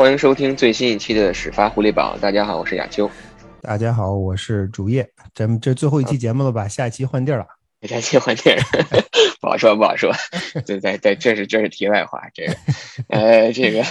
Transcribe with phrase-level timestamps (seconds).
[0.00, 2.16] 欢迎收听最新一期的始发狐狸堡。
[2.22, 3.10] 大家好，我是亚秋。
[3.60, 5.06] 大家好，我是主页。
[5.34, 6.66] 咱们这最后一期节目了吧？
[6.66, 7.46] 下一期换地儿了。
[7.86, 8.56] 下一期换地儿，
[9.42, 10.10] 不好说，不好说。
[10.64, 12.22] 对对对，这是这是题外话。
[12.32, 12.56] 这个，
[13.14, 13.84] 呃，这个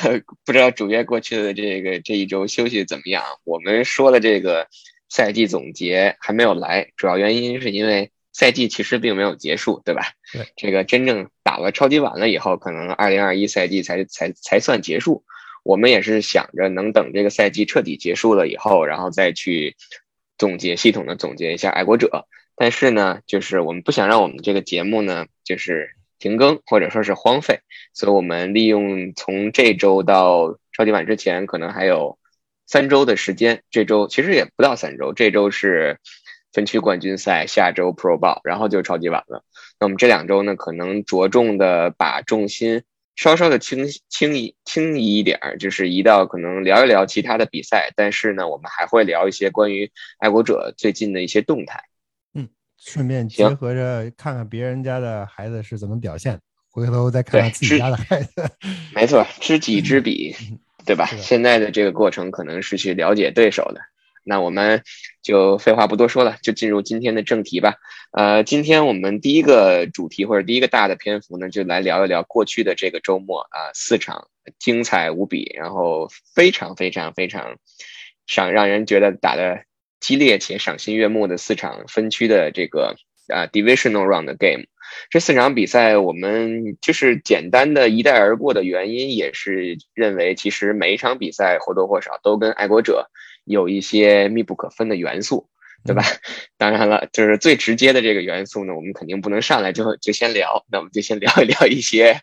[0.43, 3.23] 不知道主页过去的这个这一周休息怎么样？
[3.43, 4.65] 我们说的这个
[5.09, 10.01] 赛季总结还没有来，主要原因是因为赛季其实并没有结束，对吧？
[10.33, 10.47] 对。
[10.55, 15.23] 这个真正打了超级碗了以后，可能二零二一赛季才才才算结束。
[15.69, 19.75] 我们也是想着能等这个赛季彻底结束了以后，然后再去
[20.35, 22.25] 总结系统的总结一下爱国者。
[22.55, 27.59] 但是呢，就是我们不想让我们这个节目呢，就是停更或者说是荒废，
[27.93, 32.17] 所以我们利用从这周到超级碗之前，可能还有
[32.65, 33.61] 三周的时间。
[33.69, 35.99] 这周其实也不到三周，这周是
[36.51, 39.43] 分区冠军赛，下周 Pro Bowl，然后就超级碗了。
[39.79, 42.81] 那我们这两周呢，可能着重的把重心。
[43.19, 51.83] 稍稍的轻轻移轻移一点儿，就是移到可能聊一聊其他的比赛，但是呢，我们还会聊一些关于爱国者最近的一些动态。
[52.33, 52.47] 嗯，
[52.77, 56.39] 顺便结合着看看别人家的孩子是怎么表现，
[56.71, 58.49] 回头再看看自己家的孩子。
[58.95, 60.33] 没错，知己知彼，
[60.85, 61.05] 对吧？
[61.17, 63.81] 现在的这个过程可能是去了解对手的。
[64.23, 64.83] 那我们
[65.21, 67.75] 就废话不多说了，就进入今天的正题吧。
[68.11, 77.57] 呃，今天我们第一个主题或者第一个大的篇幅呢，就来聊一聊过去的这个周末啊，四场精彩无比，然后非常非常非常
[78.25, 79.63] 赏让人觉得打的
[79.99, 82.95] 激烈且赏心悦目的四场分区的这个
[83.27, 84.65] 啊 divisional round 的 game。
[85.11, 93.07] 这四场比赛我们就是简单的一带而过的原因，也是认为其实每一场比赛或多或少都跟爱国者。
[93.49, 95.49] 有一些密不可分的元素，
[95.83, 96.03] 对吧？
[96.55, 100.63] 当然了，就是最直接的这个元素呢，我们肯定不能上来就就先聊。
[100.71, 102.21] 那我们就先聊一聊一些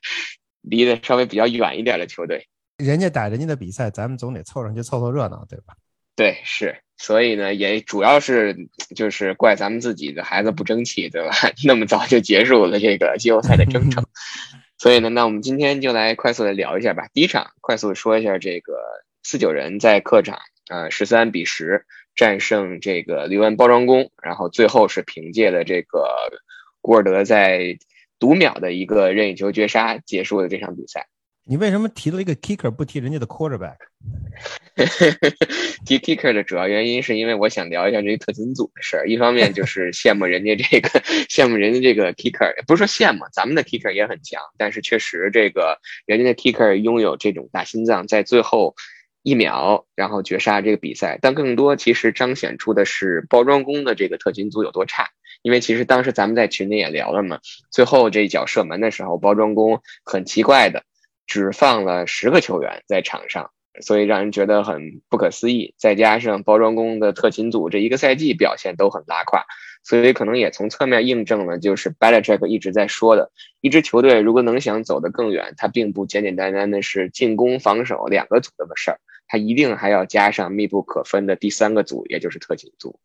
[0.62, 2.46] 离得稍微比较远一点的球队。
[2.78, 5.74] 人家打人家的比赛，咱们总得凑上去凑凑热闹，对吧？
[6.14, 6.78] 对，是。
[6.96, 8.56] 所以呢，也主要是
[8.94, 11.34] 就是怪咱们自己的孩子不争气，对吧？
[11.66, 14.06] 那么早就结束了这个季后赛的征程。
[14.78, 17.08] 所以呢，那我们今天就来快速的聊一下吧。
[17.12, 18.78] 第一场，快速说一下这个
[19.24, 20.38] 四九人在客场。
[20.68, 26.08] 呃，十三比十战胜这个刘安包装工，然后最后是凭借了这个
[26.80, 27.78] 古尔德在
[28.18, 31.06] 读秒的一个任意球绝杀结束了这场比赛。
[31.44, 33.76] 你为什么提了一个 kicker 不提人家的 quarterback？
[35.86, 39.06] 提 kicker 的主要原因是因为我想聊一下这个特勤组的事儿。
[39.06, 40.88] 一方面就是 羡慕人家这个
[41.28, 48.74] 羡慕人家这个 kicker，不是说羡慕，咱们的 kicker 也很强，但是确实这个人家的 kicker 拥有这种大心脏，在最后。
[49.26, 55.08] 一秒，然后绝杀这个比赛，但更多其实彰显出的是包装工的这个特勤组有多差。
[55.42, 57.40] 因为其实当时咱们在群里也聊了嘛，
[57.72, 60.84] 最后这一脚射门的时候，包装工很奇怪的
[61.26, 63.50] 只放了十个球员在场上，
[63.80, 65.74] 所以让人觉得很不可思议。
[65.76, 69.44] 再加上包装工的特勤组这一个赛季表现都很拉胯，
[69.82, 79.00] 所以可能也从侧面印证了就是 Belichick 一直在说的，一支球队如果能想走得更远，它并不简简单单的是进攻防守两个组的事儿。
[79.26, 82.98] 他一定还要加上密不可分的第三个组，也就是特警组。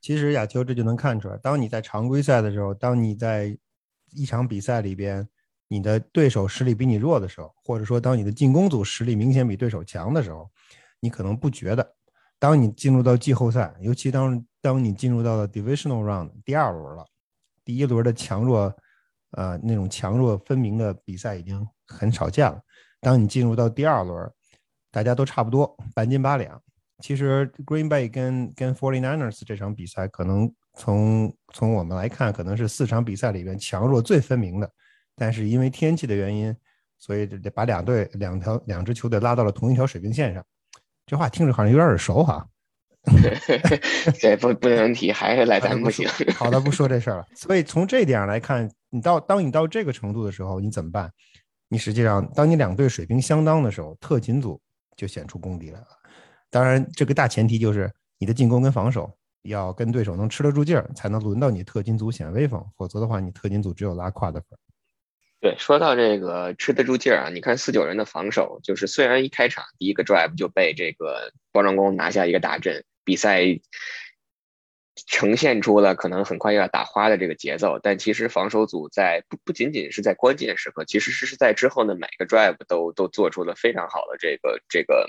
[0.00, 3.56] 其实亚秋这就能看出来，当你在常规赛的时候，当你在
[4.12, 5.28] 一场比赛里边，
[5.68, 10.50] 你的对手实力比你弱的时候，或者说当你的进攻组实力明显比对手强的时候，
[11.00, 11.94] 你可能不觉得。
[12.38, 17.06] 当你进入到季后赛，尤其当当你进入到了 divisional round 第二轮了，
[17.62, 18.74] 第一轮的强弱，
[19.32, 22.58] 呃，那种强弱分明的比赛已经很少见了。
[23.02, 24.32] 当你进入到第二轮，
[24.90, 26.60] 大家都差不多，半斤八两。
[27.02, 34.70] 其实 Green Bay 跟跟 Forty Niners 这场比赛，可能从从我们来看，可能是四场比赛里边强弱最分明的。
[35.16, 36.54] 但是因为天气的原因，
[36.98, 40.44] 所以得把两队两条两支球队拉到了同一条水平线上。
[41.06, 42.46] 这话听着好像有点耳熟哈。
[44.20, 46.06] 这不不能提，还是来咱不行。
[46.34, 47.26] 好的，不说这事儿了。
[47.34, 51.10] 所以从这点上来看，你到当你到这个程度的时候，你怎么办？
[51.68, 54.60] 你实际上，当你两队水平相当的时候，特勤组。
[55.00, 55.86] 就显出功底来了。
[56.50, 59.10] 当然，这个大前提就是你的进攻跟防守
[59.44, 62.62] 要跟对手能吃得住劲儿，才能轮到你特勤组显威风。
[62.76, 64.58] 否则的话，你特勤组只有拉胯的份。
[65.40, 73.58] 对，说到这个吃得住劲儿啊，你看四九人的防守，就是虽然一开场第一个 drive 就被这个包装工拿下一个大阵，比赛。
[75.06, 85.06] 呈现出了可能很快又要打花的这个节奏，但其实防守组在不不仅仅是在关键时刻，其实是是在之后的每个 drive 都都做出了非常好的这个这个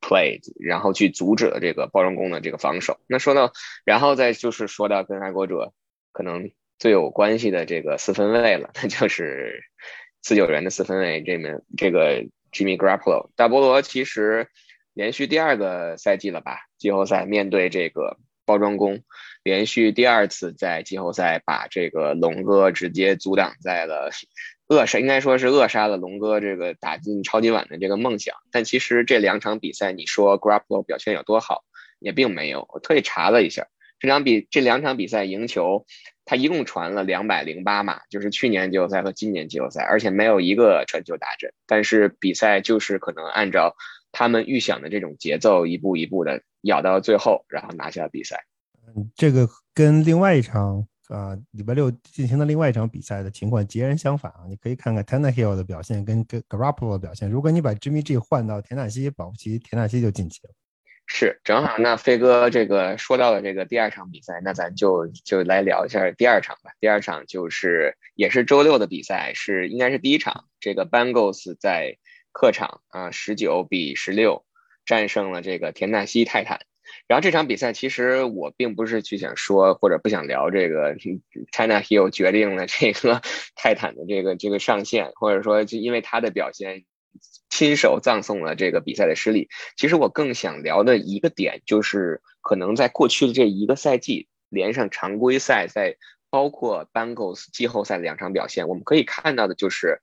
[0.00, 2.98] play，然后去阻止了这个包装工的这个防守。
[3.06, 3.52] 那说到，
[3.84, 5.72] 然后再就是说到跟爱国者
[6.12, 9.62] 可能最有关系的这个四分卫了，那就是
[10.22, 12.22] 四九人的四分卫这面这个
[12.52, 13.30] Jimmy Garoppolo。
[13.36, 14.48] 大菠萝其实
[14.92, 16.58] 连续第二个赛季了吧？
[16.78, 19.02] 季后赛面对这个包装工，
[19.42, 24.10] 连续第二次在季后赛把这个龙哥直接阻挡在了
[24.66, 28.34] 扼杀，应该说是扼杀了龙哥这个打进超级碗的这个梦想。
[28.50, 31.64] 但其实这两场比赛，你说 g r a p p l o 表现有多好，
[31.98, 32.66] 也并没有。
[32.72, 33.66] 我特意查了一下。
[34.00, 35.86] 这场比这两场比赛赢球，
[36.26, 41.54] 他一共传了两百零八码，就是去年季后赛和今年季后赛，而且没有一个传球打阵。
[41.66, 43.76] 但是比赛就是可能按照
[44.14, 48.42] 他们预想的这种节奏，一步一步的咬到最后，然后拿下了比赛。
[48.86, 54.46] 嗯，这个跟另外一场啊礼拜六进行的另外一场比赛的情况截然相反啊！
[54.48, 57.28] 你可以看看 Tannehill 的表现跟跟 Garoppolo 的表现。
[57.28, 60.50] 如果你把 Jimmy G 换到田纳西，保不齐田纳西就晋级了。
[61.06, 66.70] 是，正好那飞哥这个说到了这个第二场比赛，那咱就就来聊一下第二场吧。
[66.80, 70.46] 第二场就是也是周六的比赛，是应该是第一场。
[70.60, 71.98] 这个 Bengals 在
[72.34, 74.44] 客场啊，十九比十六
[74.84, 76.60] 战胜了这个田纳西泰坦。
[77.08, 80.94] 然后这场比赛其实我并不是去想说或者不想聊这个
[81.50, 83.22] China Hill 决定了这个
[83.56, 86.84] 泰坦的这个这个上限，或者说就因为他的表现。
[87.48, 89.48] 亲手葬送了这个比赛的失利。
[89.76, 95.96] 其实我更想聊的一个点，就是可能在过去的这一个赛季，连上常规赛，在
[96.30, 100.00] 包括 Bengals 季后赛两场表现，我们可以看到的就是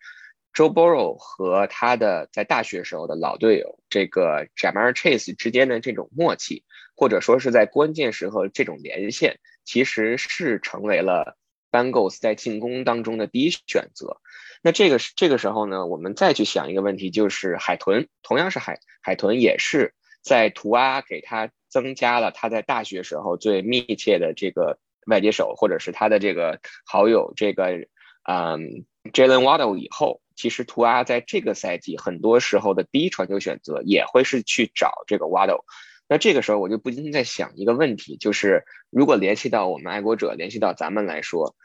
[0.53, 6.63] Joe Burrow 和他的在大学时候的老队友这个 Jamar Chase 之间的这种默契，
[6.95, 11.38] 或者说是在关键时候这种连线，其实是成为了
[11.71, 14.18] Bengals 在进攻当中的第一选择。
[14.62, 24.77] 那这个这个时候呢，我们再去想一个问题，就是海豚同样是海海豚，也是在图阿给他增加了他在大学时候最密切的这个
[25.07, 27.88] 外接手，或者是他的这个好友这个
[28.30, 35.63] 嗯 Jalen Waddle 以后，其实图阿在这个赛季很多时候的第一传球选择也会是去找这个 Waddle。
[36.07, 41.56] 那这个时候我就不禁在想一个问题，就是如果联系到我们爱国者，联系到咱们来说，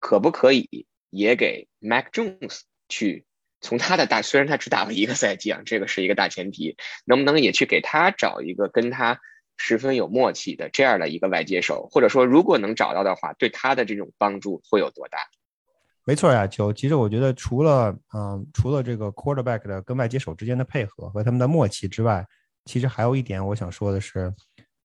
[0.00, 0.86] 可不可以？
[1.10, 3.24] 也给 Mac Jones 去
[3.60, 9.20] 从他的大，虽然他只打了一个赛季啊，这个是一个大前提，能不能也去给他找一个跟他
[9.56, 15.18] 十分有默契的这样的一个外接手，或者说如果能找到的话，对他的这种帮助会有多大？
[16.04, 22.26] 没错呀，就其实我觉得除了嗯，除了这个 quarterback 的跟外接手之间的配合和他们的默契之外，
[22.64, 24.32] 其实还有一点我想说的是，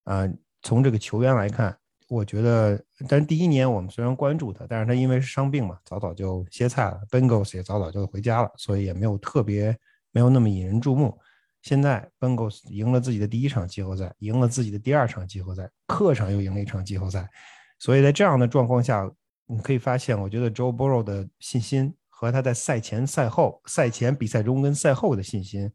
[0.05, 1.77] 嗯，从这个球员来看。
[2.07, 6.99] 我觉得，但是第一年我们虽然关注他，但是他因为是伤病嘛，早早就歇菜了。
[7.11, 9.77] Bengals 也早早就回家了，所以也没有特别
[10.11, 11.15] 没有那么引人注目。
[11.61, 17.29] 现在 Bengals 赢了自己的第一场季后赛，赢了自己的第二场季后赛，客场又赢了一场季后赛。
[17.77, 19.07] 所以在这样的状况下，
[19.49, 25.71] 你可以发现，我觉得 Joe Burrow 的信心和他在赛前、赛后、赛前比赛中跟赛后的信心，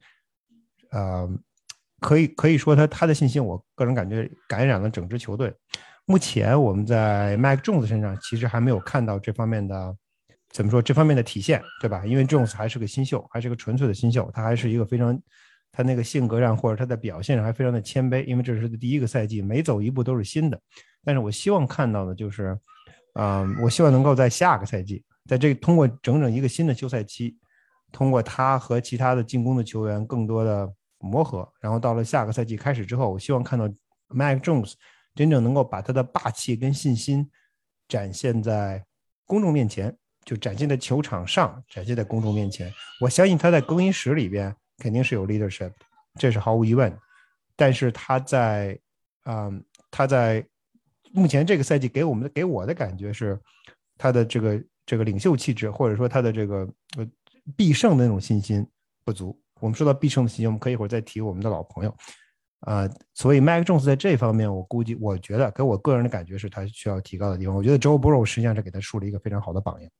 [0.92, 1.28] 呃，
[2.00, 5.52] 可以可以说他他的信心，我个人感觉感染了整支球队。
[6.06, 9.96] 目前我们在 Mike Jones 身上其实还没有看到这方面的，
[10.50, 12.06] 怎么说这方面的体现，对吧？
[12.06, 15.20] 因为 Jones 还是个新秀，还是个纯粹的新秀，他还是一个非常，
[15.72, 20.60] 他那个性格上或者他的表现上还非常的谦卑，因为这是第一个赛季，每走一步都是新的。
[21.02, 22.56] 但是我希望看到的就是，
[23.14, 27.36] 嗯，我希望能够在下个赛季，在这通过整整一个新的休赛期，
[27.90, 33.68] 通过他和其他的进攻的球员更多的磨合，然后到了下个赛季开始之后，我希望看到
[34.08, 34.74] Mac Jones。
[35.16, 37.30] 真正能够把他的霸气跟信心
[37.86, 38.84] 展现在
[39.26, 42.68] 公众面前，就展现在球场上，展现在公众面前。
[43.00, 45.70] 我相信他在更衣室里边肯定是有 leadership，
[46.18, 46.92] 这是毫无疑问。
[47.54, 48.76] 但是他在，
[49.26, 50.44] 嗯，他在
[51.14, 53.40] 目前这个赛季给我们的给我的感觉是，
[53.96, 56.68] 他的这个这个领袖气质，或者说他的这个
[56.98, 57.06] 呃
[57.56, 58.66] 必胜的那种信心
[59.04, 59.40] 不足。
[59.60, 61.94] 我们说到必胜的信心，我们可以一会儿再提我们的老朋友。
[62.60, 67.54] 啊，所以 Mac Jones 在这方面，我估计，我觉得给我个人的感觉是他需要提高的地方。
[67.54, 69.90] 我觉得 Joe Burrow 实际上是给他树了一个非常好的榜样。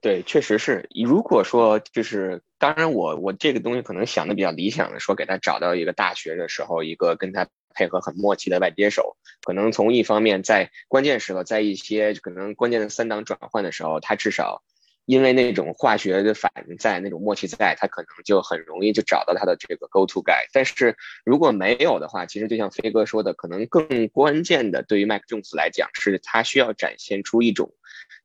[0.00, 0.88] 对，确实是。
[1.04, 14.62] 如果说就是，当然我我这个东西可能想的比较理想的，说给他找到一个大学的时候，一个跟他配合很默契的外接手，可能从一方面在关键时刻，在一些可能关键的三档转换的时候，他至少。
[15.06, 20.46] 因为那种化学的反应在，那种默契在，他可能就很容易就找到他的这个 go to guy。
[20.52, 27.72] 但是如果没有的话，其实就像飞哥说的，可能更关键的对于麦克琼斯来讲，是他需要展现出一种。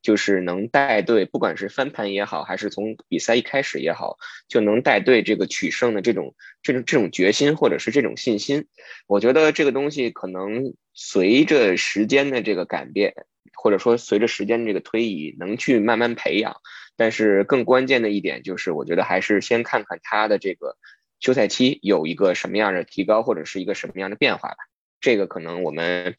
[0.06, 8.68] 就是能带队，不管是翻盘也好，还是从比赛一开始也好，就能带队这个取胜的这种这种这种决心，或者是这种信心。
[9.08, 13.16] 我觉得这个东西可能随着时间的这个改变，
[13.56, 16.58] 或者说随着时间这个推移，能去慢慢培养。
[16.96, 20.78] 但是更关键的一点就是，我觉得还是先看看他的这个
[21.20, 24.58] 休赛期有一个什么样的提高，或者是一个什么样的变化吧。
[25.02, 26.16] 这个可能我们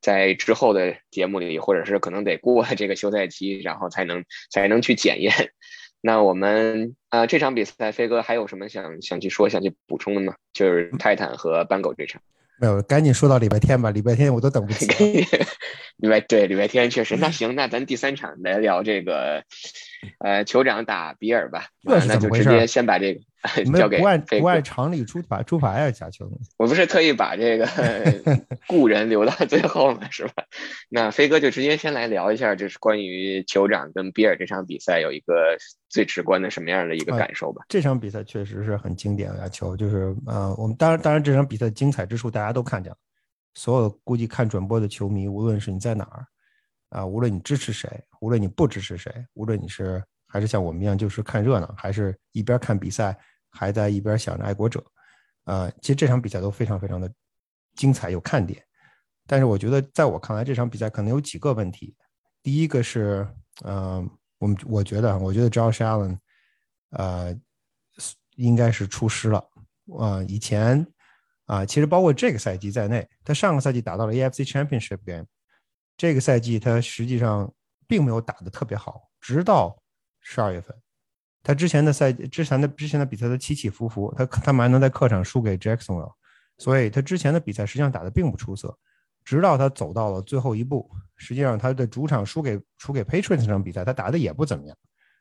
[0.00, 5.32] 在之后的节目里，或者是可能得过这个休赛期，然后才能才能去检验。
[6.00, 10.34] 那我们啊，这场比赛，飞哥还有什么想想去说、想去补充的吗？
[10.52, 12.22] 就是泰坦和斑狗这场。
[12.58, 14.86] 没有，赶紧说到礼拜天吧，礼拜天我都等不及。
[15.96, 19.44] 礼拜对礼拜天确实，那行，那咱第三场来聊这个，
[20.18, 21.66] 呃，酋长打比尔吧。
[21.82, 23.20] 那就直接先把这个
[23.76, 26.30] 交给不按不按常理出牌出牌啊，假球。
[26.58, 27.66] 我不是特意把这个
[28.68, 30.44] 故人留到最后嘛，是吧？
[30.88, 35.56] 那飞哥就直接先来聊一下，就是关于酋长跟比尔这场比赛有一个
[35.88, 37.64] 最直观的什么样的一个感受吧？
[37.68, 42.96] 这场比赛确实是很经典啊球，就是呃，我们当然当然这场比赛精彩之处大家都看见了。
[43.54, 46.24] 所有估计看转播的球迷，无论是你在哪儿，
[46.90, 47.88] 啊，无论你支持谁，
[48.20, 53.18] 无论你不支持谁，无论你是还是像我们一样就是看热闹，还是一边看比赛
[53.48, 54.84] 还在一边想着爱国者，
[55.44, 57.10] 啊，其实这场比赛都非常非常的
[57.74, 58.62] 精彩有看点。
[59.26, 61.94] 但是我觉得在我看来，这场比赛可能有几个问题。
[62.42, 63.26] 第一个是，
[63.64, 66.18] 嗯，我们我觉得，我觉得 Josh Allen，
[66.90, 67.36] 呃，
[68.36, 69.38] 应该是出师了，
[69.98, 70.86] 啊，以前。
[71.46, 75.26] 啊，其实包括这个赛季在内，他上个赛季打到了 AFC Championship game，
[76.00, 77.52] 这个赛季他实际上
[77.86, 79.76] 并没有打得特别好，直到
[80.20, 80.74] 十二月份，
[81.42, 86.14] 他之前的赛之前的之前的比赛都起起伏伏，他他们还能在客场输给 Jacksonville，
[86.56, 88.74] 所以他之前的比赛实际上打得并不出色，
[89.26, 94.74] 直到他走到了最后一步，实际上他的主场输给输给 Patriots 那场比赛，他打的也不怎么样，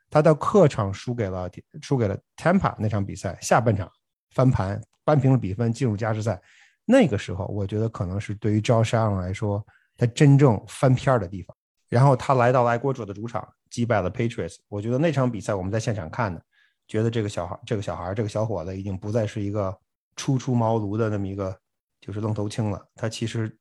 [0.09, 3.91] 他到客场输给了输给了 Tampa 那场比赛，下半场
[4.33, 4.81] 翻盘。
[5.03, 6.39] 扳平了比分，进入加时赛。
[6.86, 9.65] 那个时候，我觉得可能是对于 Josh Allen 来说，
[10.00, 11.56] 他真正翻篇的地方。
[11.89, 14.58] 然后他来到了爱国者的主场，击败了 Patriots。
[14.68, 16.41] 我觉得那场比赛我们在现场看的，
[16.88, 19.77] 觉得这个小孩、这个小孩、这个小伙子已经不再是一个
[20.15, 21.60] 初出茅庐的那么一个
[22.00, 22.84] 就是愣头青了。
[22.96, 23.58] 他其实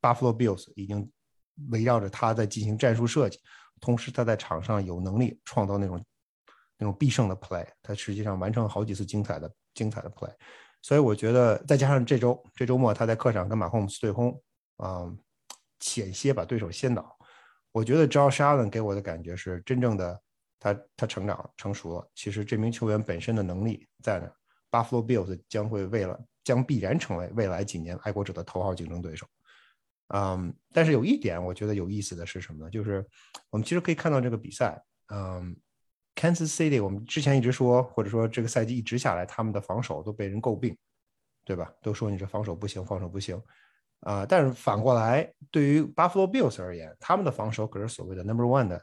[0.00, 1.10] Buffalo Bills 已经
[1.70, 3.40] 围绕着他在进行战术设计，
[3.80, 6.04] 同时他在场上有能力创造那种
[6.76, 7.66] 那种必胜的 play。
[7.82, 10.30] 他实际上完成了好几次精彩的精彩的 play。
[10.82, 14.38] 所以我觉得，再加上这周这周末他在客场跟马霍姆斯对轰，
[14.76, 15.10] 啊，
[15.80, 17.18] 险些把对手掀倒。
[17.72, 20.20] 我觉得 Josh Allen 给我的感觉是，真正的
[20.58, 22.10] 他他成长成熟了。
[22.14, 24.26] 其实这名球员本身的能力在那
[24.70, 29.26] ，Buffalo Bills 将会为了将必然成为未来几年爱国者的头号竞争对手。
[30.14, 32.70] 嗯，但是有一点我觉得有意思的是什么呢？
[32.70, 33.06] 就是
[33.50, 34.82] 我们其实可以看到这个比赛，
[35.12, 35.56] 嗯。
[36.16, 40.76] Kansas City，我们之前一直说，或者说这个赛季一直下来，他们的防守都被人诟病，
[41.46, 41.72] 对吧？
[41.80, 43.40] 都说你这防守不行，防守不行
[44.00, 44.26] 啊。
[44.26, 48.82] 但是反过来，对于 Buffalo Bills 而言，他们的防守可是所谓的 Number One 的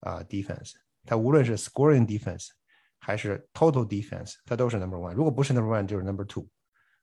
[0.00, 0.72] 啊 Defense。
[1.04, 2.48] 他无论是 Scoring Defense
[2.98, 5.14] 还是 Total Defense，他都是 Number One。
[5.14, 6.48] 如果不是 Number One，就是 Number Two。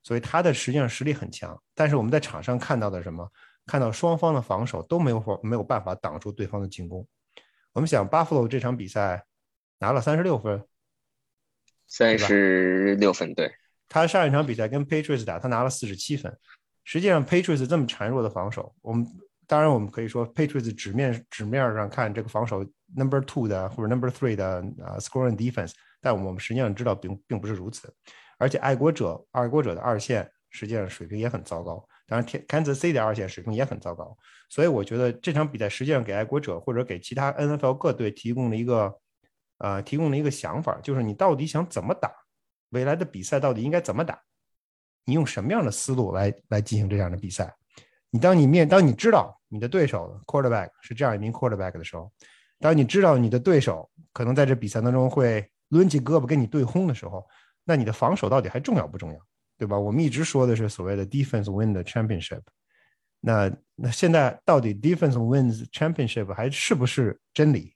[0.03, 1.61] 所以他的实际上实力很强。
[1.73, 3.31] 但是我们在场上看到的什么？
[3.65, 7.07] 看到双方的防守都没有法没有办法挡住对方的进攻。
[7.71, 9.25] 我们想 Buffalo 这场比赛。
[9.79, 10.65] 拿了三十六分，
[11.87, 13.33] 三十六分。
[13.33, 13.53] 对，
[13.89, 16.31] 他上一场比赛跟 Patriots 打，他拿了四十七分。
[16.83, 19.05] 实际上，Patriots 这么孱弱的防守，我们
[19.47, 27.93] 当然我们可以说 Patriots 纸面纸面上看这个防守 Number Two 的或者 Number Three 的啊 Scoring Defense，但我们实际上知道并并不是如此。
[28.37, 34.17] 而且爱国者爱国者的二线实际上水平也很糟糕，当然 Kansas City 的二线水平也很糟糕。
[34.49, 38.93] 所以我觉得这场比赛实际上给爱国者或者给其他 NFL 各队提供了一个。
[39.59, 42.11] 呃，提供了一个想法，就是你到底想怎么打，
[42.71, 44.19] 未来的比赛到底应该怎么打？
[45.05, 47.53] 你用什么样的思路来来进行这样的比赛？
[48.09, 52.11] 你当你面当你知道你的对手 quarterback 是这样一名 quarterback 的时候，
[52.59, 57.25] 当你知道你的对手可能在这比赛当中会抡起胳膊跟你对轰的时候，
[57.63, 59.19] 那你的防守到底还重要不重要？
[59.57, 59.77] 对吧？
[59.77, 62.41] 我们一直说的是所谓的 defense win the championship。
[63.19, 67.73] 那那现在到底 defense wins championship 还是不是真理？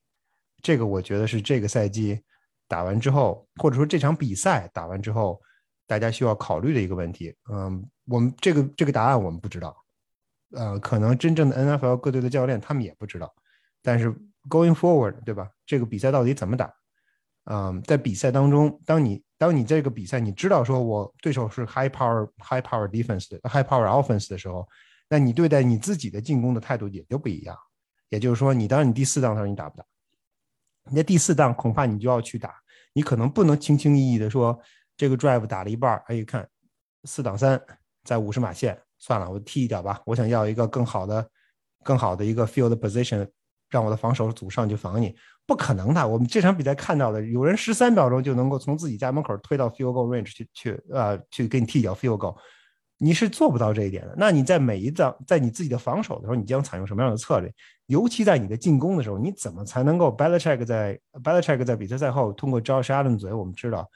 [0.61, 2.21] 这个我觉得是这个赛季
[2.67, 5.39] 打完之后，或者说这场比赛打完之后，
[5.87, 7.33] 大家需要考虑的一个问题。
[7.51, 9.75] 嗯，我们这个这个答案我们不知道，
[10.51, 13.33] 呃，可能真正的 NFL 各队的教练他们也不知道。
[13.81, 14.13] 但是
[14.49, 15.49] going forward，对吧？
[15.65, 16.71] 这个比赛到底怎么打？
[17.45, 24.67] 嗯，在比赛当中，当你当你这个比赛你知道说我对手是 high power high power defense 的 high power offense 的时候，
[25.07, 27.57] 那你对待你自己的进攻的态度也就不一样。
[28.09, 29.85] 也就是说，你当你第四档的时候，你打不打？
[30.89, 32.55] 你那第四档恐怕你就要去打，
[32.93, 34.57] 你可能不能轻轻易易的说
[34.97, 36.45] 这个 drive 打了一半，哎，看
[37.03, 37.61] 四档三
[38.03, 40.01] 在五十码线，算了，我踢一脚吧。
[40.05, 41.25] 我想要一个更好的、
[41.83, 43.25] 更好的一个 field position
[43.69, 46.07] 让我的防守组上去防你，不可能的。
[46.07, 52.35] 我们这场比赛看到的，有人十三秒钟就能够从自己家门口推到 field goal range 去去呃去给你踢一脚 field goal，
[52.97, 54.15] 你是做不到这一点的。
[54.17, 57.53] 那你在每一张在你自己的防守的时候，你将采用什么样的策略？
[57.87, 63.87] 尤其在你的进攻的时候，你怎么才能够 Belichick 在 Belichick 在比赛赛后通过 Josh Allen 嘴，我们知道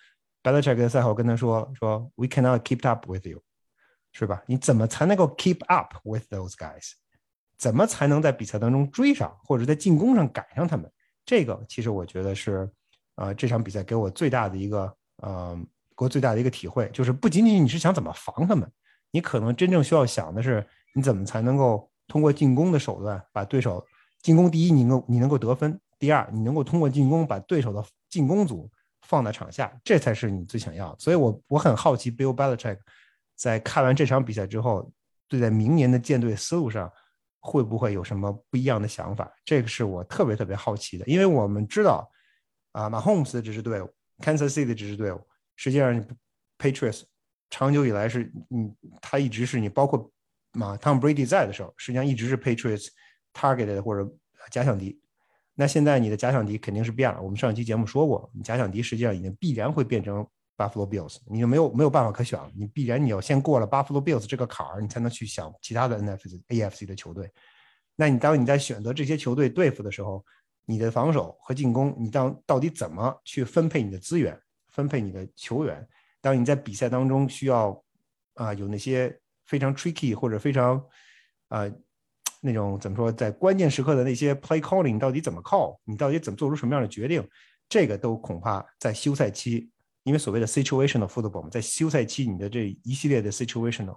[0.44, 3.42] Belichick 在赛后跟他说说 We cannot keep up with you，
[4.12, 4.42] 是吧？
[4.48, 6.94] 你怎么才能够 keep up with those guys？
[7.58, 10.92] 怎么才能在比赛当中追上，或者在进攻上赶上他们？
[11.24, 12.68] 这个其实我觉得是，
[13.16, 15.56] 呃，这场比赛给我最大的一个，呃，
[15.96, 18.68] 给我最大的一个体会，就是不仅仅你是想怎么防他们，
[19.12, 23.86] 你可能真正需要想的是，你怎么才能够通过进攻的手段把对手
[24.24, 28.68] 进攻第一，你能你能够得分；第二，你能够通过进攻把对手的进攻组
[29.12, 30.96] 放在场下，这才是你最想要的。
[30.98, 32.80] 所以我我很好奇，Bill Belichick
[33.36, 34.92] 在看完这场比赛之后，
[35.28, 36.90] 对在明年的舰队思路上。
[37.44, 39.28] 会不会有什么不一样的想法？
[39.44, 42.08] 这个是我特别特别好奇的，因为我们知道，
[42.72, 43.90] 啊，马霍姆斯的这支队伍
[44.20, 45.20] ，Kansas City 的这支队伍，
[45.56, 46.06] 实际上
[46.60, 47.02] Patriots
[47.50, 50.08] 长久以来是，嗯，他一直是你，包括
[50.52, 52.90] 马 Tom Brady 在的时候，实际上一直是 Patriots
[53.34, 54.08] targeted 或者
[54.52, 55.02] 假想敌。
[55.56, 57.22] 那现在你的假想敌肯定是变了。
[57.22, 60.26] 我们上一期节目说过，你假想敌实际上已经必然会变成。
[60.58, 67.32] Buffalo Bills，你就没有没有办法可选了，你必然你要先过了 Buffalo Bills 这个坎儿，你才能去想其他的 NFC、AFC 的球队。
[67.96, 70.24] 那你当你在选择这些球队对付的时候，
[70.66, 74.40] 你的防守和进攻，你当到底怎么去分配你的资源，
[74.70, 75.88] 分配你的球员？
[76.22, 77.84] 当你在比赛当中需要
[78.36, 80.80] 啊有那些非常 tricky 或者非常
[81.48, 81.68] 啊
[82.42, 85.78] 那种怎么说，在关键时刻的那些 play calling，你到底怎么 call？
[85.86, 87.26] 你到底怎么做出什么样的决定？
[87.70, 89.70] 这个都恐怕在休赛期。
[90.04, 93.96] 因为所谓的 situational football 在休赛期，你的这一系列的 situational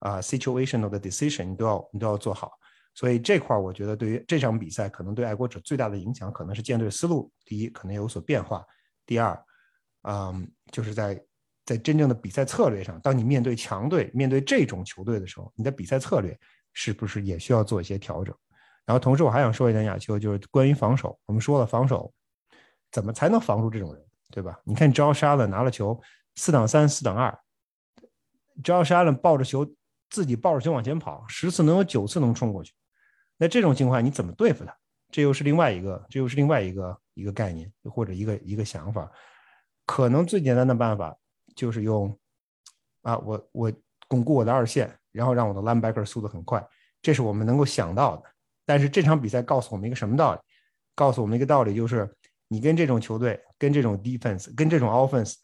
[0.00, 2.52] 啊 situational 的 decision 你都要你都要做好。
[2.92, 7.32] 所以这块儿，我觉得对于这场比赛，可能对爱国者最大的影响，可能是舰队思路。
[7.46, 8.60] 第一，可能有所变化；
[9.06, 9.44] 第二，
[10.02, 11.18] 嗯，就是在
[11.64, 16.38] 在真正的比赛策略上，当你面对强队、面对这种球队的时候，你的比赛策略
[16.72, 18.34] 是不是也需要做一些调整？
[18.86, 21.18] 然后，同时我还想说一点，亚秋，就是关于防守。
[21.26, 22.12] 我们说了，防守
[22.90, 24.04] 怎么才能防住这种人？
[24.32, 24.60] 对吧？
[24.64, 26.00] 你看，Josh Allen 拿了球，
[26.36, 27.36] 四挡三，四挡二
[28.62, 29.66] ，Josh Allen 抱着球，
[30.08, 32.72] 自己抱着球往前跑，十次能有九次能冲过去。
[33.36, 34.76] 那这种情况你怎么对付他？
[35.10, 39.10] 这又是另外一个，这又是另外一个一个概念或者一个一个想法。
[39.84, 41.16] 可能最简单的办法
[41.56, 42.16] 就是用
[43.02, 43.72] 啊，我我
[44.06, 46.64] 巩固我的二线，然后让我的 linebacker 速度很快，
[47.02, 48.22] 这是我们能够想到的。
[48.64, 50.40] 但是这场比赛告诉我们一个什么道理？
[50.94, 52.08] 告诉我们一个道理就是。
[52.52, 55.36] 你跟这种球队、跟这种 defense、跟这种 offense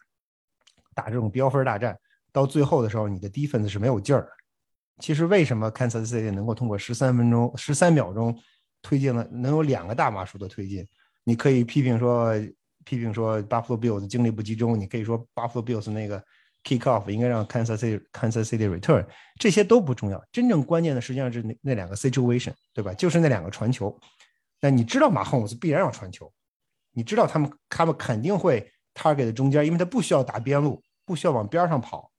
[0.92, 1.96] 打这种标分大战，
[2.32, 4.28] 到最后的时候，你的 defense 是没有劲儿。
[4.98, 8.36] 其实为什么 Kansas City 能够通过十三分钟、十三秒钟
[8.82, 10.84] 推进了，能有两个大码数的推进？
[11.22, 12.34] 你可以批评说，
[12.84, 16.20] 批评说 Buffalo Bills 精力不集中，你可以说 Buffalo Bills 那个
[16.66, 19.06] kick off 应该让 Kansas City Kansas City return，
[19.38, 20.20] 这些都不重要。
[20.32, 22.92] 真正关键的实际上是那那两个 situation，对吧？
[22.94, 23.96] 就是那两个传球。
[24.60, 26.32] 那你知道马霍姆斯必然要传球。
[26.92, 32.10] 你知道他们，他们肯定会 target 中间，因为他不需要打边路，不需要往边上跑，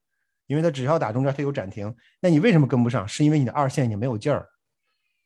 [0.45, 1.93] 因为他只要打中间，他有暂停。
[2.21, 3.05] 那你为什么跟不上？
[3.07, 4.47] 是因为你的二线已经没有劲儿，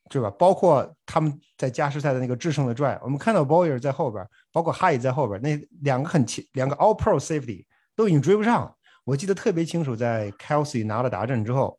[0.08, 0.30] 对吧？
[0.30, 8.74] 包括他们在加时赛的那个制胜的 drive，我们看到 Boyer 在后边，包括 High 在后边，那两个很，两个 All Pro Safety 都已经追不上。
[9.04, 11.78] 我记得特别清楚，在 Kelsey 拿了达阵之后，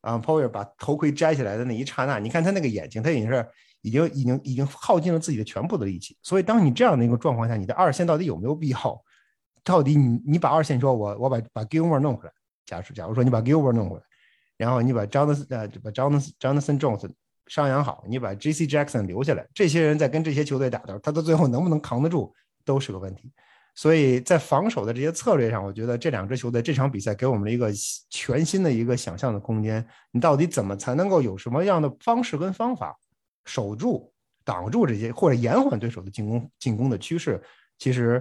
[0.00, 3.46] 啊，Poyer 把头盔摘下来的那一刹那，你看他那个眼睛，他已经是。
[3.82, 9.02] 已经已经已经耗尽了自己的全部的力气，所以当你这样的一个状况下，你的二线到底有没有必要？
[9.62, 12.32] 到底你你把二线说，我我把把 Gilmore 弄回来，
[12.66, 14.02] 假如假如说你把 Gilmore 弄回来，
[14.56, 17.08] 然后你把 Jonathan 呃把 Jonathan Jonathan Jones
[17.46, 18.66] 伤养好，你把 J.C.
[18.66, 23.32] Jackson 留下来，这些人在跟这些球队打的时候，他到最后能不能扛得住都是个问题。
[23.78, 27.70] 所以在防守的这些策略上，我觉得这两支球队这场比赛给我们了一个
[28.10, 29.86] 全新的一个想象的空间。
[30.10, 32.98] 你到底怎么才能够有什么样的方式跟方法？
[33.44, 34.12] 守住、
[34.44, 37.40] 挡住这些，或者延缓对手的进攻进攻的趋势，
[37.78, 38.20] 其实，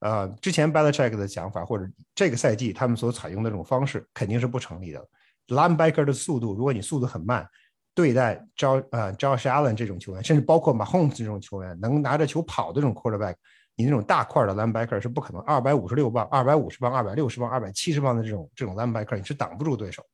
[0.00, 5.02] 呃，之前 Belichick 的想法，或者这个赛季他们所采用的这种方式，肯定是不成立的。
[5.46, 7.48] Linebacker 的速度，如果你速度很慢，
[7.94, 13.36] 对待 Josh 呃 Josh Allen 这种球员，甚至包括 Mahomes 这种球员，能拿着球跑的这种 Quarterback，
[13.78, 20.04] 你那种大块的 Linebacker 是不可能，二百五十六磅、二百五十磅、二百六十磅、二百七十磅的这种这种 Linebacker，你是挡不住对手。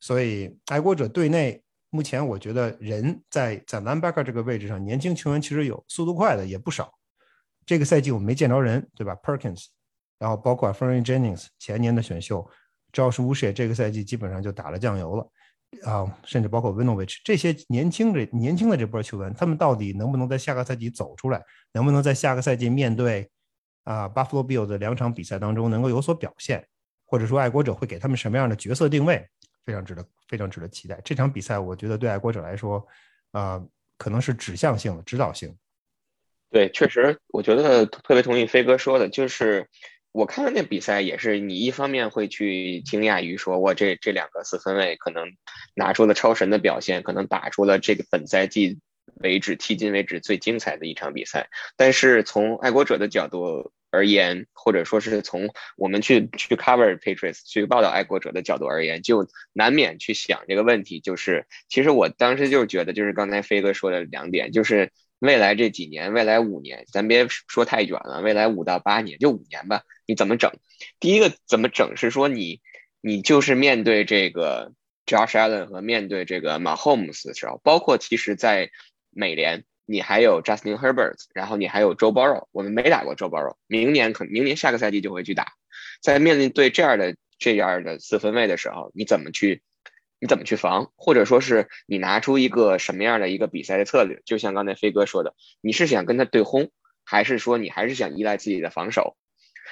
[0.00, 1.62] 所以爱国者队内。
[1.90, 6.92] 目前我觉得人在在 linebacker 这个位置上，年轻球员其实有速度快的也不少。
[7.64, 9.66] 这个赛季我们没见着人，对吧？Perkins，
[10.18, 12.44] 然后包括 f e r r y Jennings 前年的选秀
[12.92, 15.24] ，Josh w u s h 这个赛季基本上就打了酱油了。
[15.82, 21.42] 啊，甚至包括 Vinovich 这些年轻的年轻的这波球员，他们到底能不能在下个赛季走出来？
[21.72, 23.28] 能不能在下个赛季面对
[23.84, 26.66] 啊 Buffalo Bills 的两场比赛当中能够有所表现？
[27.06, 29.26] 或者说爱国者会给他们什么样的角色定位？
[29.64, 31.00] 非常值得非常值得期待。
[31.04, 32.86] 这场比赛我觉得对爱国者来说，
[33.32, 33.62] 啊，
[33.96, 35.56] 可能是指向性的、指导性。
[36.50, 39.68] 对，确实，我觉得特别同意飞哥说的，就是
[40.14, 45.26] 我看了那比赛，也是你一方面会去惊讶于说，我这这两个四分卫可能
[45.74, 48.78] 拿出了超神的表现，可能打出了这个本赛季
[49.16, 51.48] 为止迄今为止最精彩的一场比赛。
[51.76, 64.92] 但是从爱国者的角度而言，或者说是从我们去去 cover Patriots 去报道爱国者的角度而言，就难免去想这个问题，就是其实我当时就是觉得，就是刚才飞哥说的两点，就是。
[65.20, 69.80] 未来这几年，未来五年，咱别说太远了，未来五到八年，就五年吧。
[70.06, 70.50] 你怎么整？
[71.00, 72.60] 第一个怎么整是说你，
[73.00, 74.72] 你就是面对这个
[75.06, 78.70] Josh Allen 和面对这个 Mahomes 的时候，包括其实在
[79.10, 85.52] 美联，你还有 Justin Herbert，然后你还有 Joe Burrow，我们没打过 Joe Burrow，明年可明年下个赛季就会去打。
[86.00, 89.62] 在面临对这样的这样的四分卫的时候，你怎么去？
[90.20, 94.22] 你怎么去防，或者说是你拿出一个什么样的一个比赛的策略？
[94.24, 96.70] 就像刚才飞哥说的，你是想跟他对轰，
[97.04, 99.18] 还是说你还是想依赖自己的防守？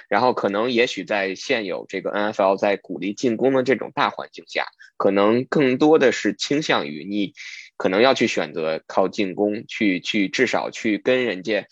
[0.09, 7.35] 然后可能也许在现有这个 NFL 在鼓励进攻的这种大环境下，可能更多的是倾向于你
[7.77, 11.67] 可能要去选择靠进攻去去至少去跟人家，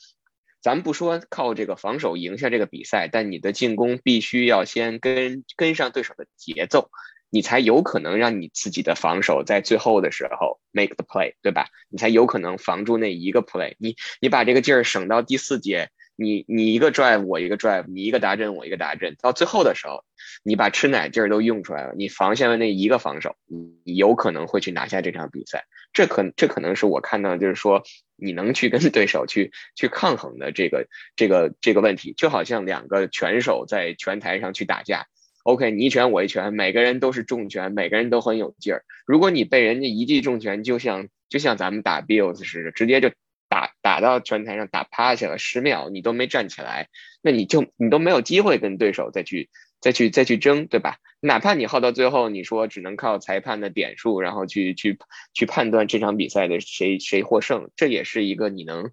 [0.60, 6.90] 咱们不说靠这个防守赢下这个比赛，但你的进攻必须要先跟跟上对手的节奏。
[7.32, 11.68] 你才有可能让你自己的防守在最后的时候 make the play，对吧？
[11.88, 13.76] 你才有可能防住那一个 play。
[13.78, 20.04] 你你把这个劲儿省到第四节，你你一个 drive 我一个 drive，你一个达阵我一个达阵，到最后的时候，
[20.42, 25.64] 你把吃奶劲儿都用出来了，你防下来那一个防守，你有可能会去拿下这场比赛。
[25.94, 27.82] 这可这可能是我看到就是说
[28.16, 35.06] 你能去跟 对手去去抗衡的这个这个这个问题，就好像两个拳手在拳台上去打架。
[35.42, 38.84] OK，你一拳我一拳，每个人都是重拳，每个人都很有劲儿。
[39.06, 43.10] 如果你被人家一记重拳，就像就像咱们打 Bills 似的，直接就
[43.50, 46.88] 打打到拳台上打趴下了，十秒你都没站起来，
[47.20, 50.96] 那你就你都没有机会跟对手再去再去再去争，对吧？
[51.20, 54.98] 哪怕你耗到最后，你说只能靠裁判的点数，然后去去
[55.34, 58.90] 去判断这场比赛的谁谁获胜，这也是一个你能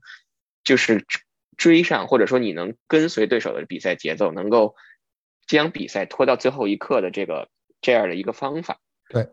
[0.65, 1.05] 就是
[1.55, 4.75] 追上，或者说你能跟随对手的比赛节奏，能够。
[5.47, 7.47] 将比赛拖到最后一刻的这个
[7.79, 8.81] 这样的一个方法。
[9.07, 9.29] 对，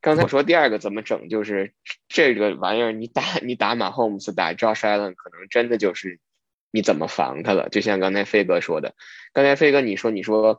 [0.00, 1.72] 刚才我说第二个怎么整，就是
[2.08, 6.20] 这个玩意儿，你打你打马 Holmes 打 Josh Allen，可能真的就是
[6.70, 7.68] 你怎么防他了。
[7.68, 8.94] 就像刚才飞哥说的，
[9.32, 10.58] 刚才飞哥你说你说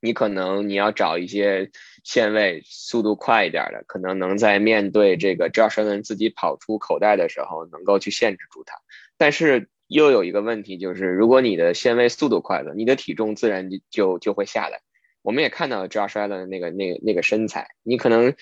[0.00, 1.70] 你可能你要找一些
[2.04, 8.74] 线位速度快一点的，可能能在面对这个 Josh Allen 自己跑出口袋的时候，能够去限制住他，
[9.16, 9.68] 但是。
[9.88, 14.82] 又有一个问题，就是如果你的线位速度快了，你的体重自然就就就会下来。
[15.22, 18.34] 我们也看到 Josh Allen 的那个那个那个身材，你可能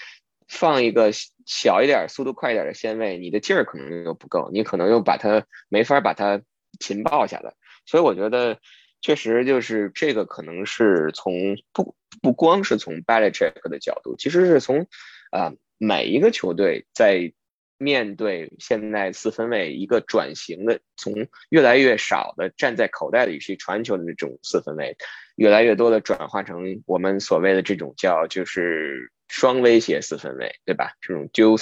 [0.48, 1.10] 放一个
[1.44, 6.42] 小一点、速度快一点的纤维，你的劲儿可能又不够，你可能又把它没法把它
[6.78, 7.54] 擒抱下来。
[7.84, 8.58] 所以我觉得，
[9.00, 11.32] 确实就是这个可能是从
[11.72, 14.86] 不不光是从 Belichick 的角度，其实是从
[15.30, 17.32] 啊每一个球队在。
[17.78, 24.96] 面对现在四分卫一个转型的，从越来越少的站在口袋里去传球的这种四分卫，
[25.36, 30.92] 越来越多的转化成我们所谓的这种叫就是双威胁四分卫，对吧？
[31.00, 31.58] 这种 dual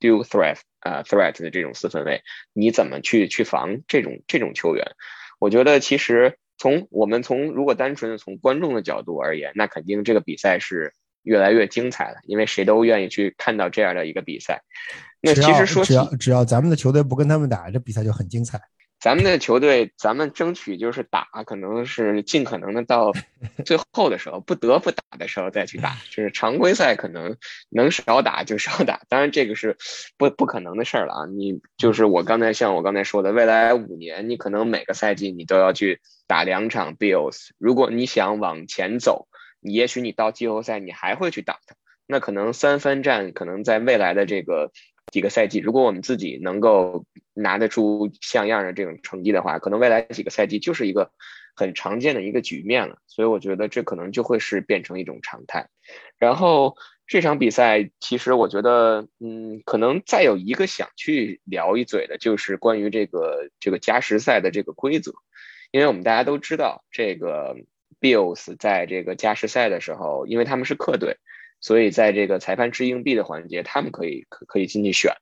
[0.00, 4.84] dual threat 啊 threat 的这种四分卫，你怎么去去防这种这种球员？
[5.38, 10.92] 我觉得其实从我们从如果单纯的从观众的角度而言，那肯定这个比赛是。
[11.24, 14.62] 越来越精彩了，因为谁都愿意去看到这样的一个比赛。
[15.20, 18.60] 那其实说只要只要咱们的球队不跟他们打，这比赛就很精彩。
[19.00, 23.12] 咱们的球队，咱们争取就是打，可能是尽可能的到
[23.64, 25.96] 最后的时候，不得不打的时候再去打。
[26.10, 27.36] 就是常规赛可能
[27.68, 29.76] 能少打就少打，当然这个是
[30.16, 31.26] 不不可能的事儿了啊。
[31.26, 39.28] 你就是我刚才像我刚才说的，未来五年你可能每个赛季你都要去打两场 Bills，如果你想往前走。
[39.60, 41.74] 你也许你到季后赛你还会去打他，
[42.06, 44.70] 那可能三分战可能在未来的这个
[45.10, 51.10] 几个赛季，如果我们自己能够拿得出像样的这种成绩的话，可能未来几个赛季就是一个
[51.54, 52.98] 很常见的一个局面了。
[53.06, 55.68] 所以我觉得这可能就会是变成一种常态。
[56.18, 65.12] 然后这场比赛其实我觉得，嗯，可能再有一个想去聊一嘴的就是关于这个这个加时赛的这个规则，
[65.70, 67.56] 因为我们大家都知道这个。
[68.00, 71.16] Bills 在这个加时赛的时候，因为他们是客队，
[71.60, 75.14] 所以在这个裁判掷硬币的环节，他们可以可可以进去选。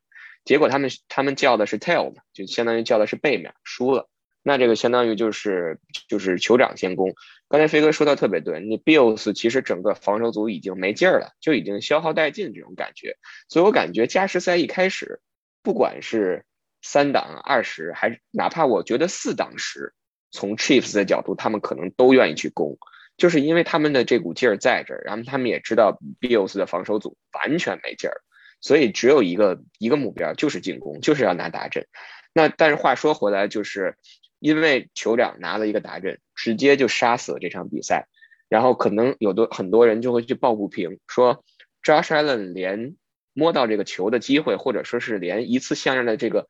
[0.44, 4.08] 结果他们他们叫的是 tail 嘛，就相当于叫的是背面，输了。
[4.42, 7.14] 那这个相当于就是就是酋长先攻。
[7.48, 13.16] 刚才飞哥说的特别对，你 Bills 其实整个防守组已经没劲儿了，就已经消耗殆尽这种感觉。
[13.48, 15.20] 所以我感觉加时赛一开始，
[15.64, 16.44] 不管是
[16.80, 19.94] 三档二十，还是哪怕我觉得四档十，
[20.30, 22.78] 从 Chiefs 的角度，他们可能都愿意去攻，
[23.16, 28.20] 就是因为他们的这股劲儿在这儿，然后他们也知道 Bills 的防守组完全没劲儿，
[28.60, 31.86] 所以只有一个一个目标，就是进攻，就是要拿大阵。
[32.32, 33.96] 那但是话说回来，就是
[34.38, 38.08] 因为酋长拿了一个大阵，直接就杀死了这场比赛，
[38.48, 41.44] 然后可能有的很多人就会去抱不平，说
[41.82, 42.96] Josh Allen 连
[43.32, 46.46] 摸到这个球的机会，或者说是连一次像样的这个。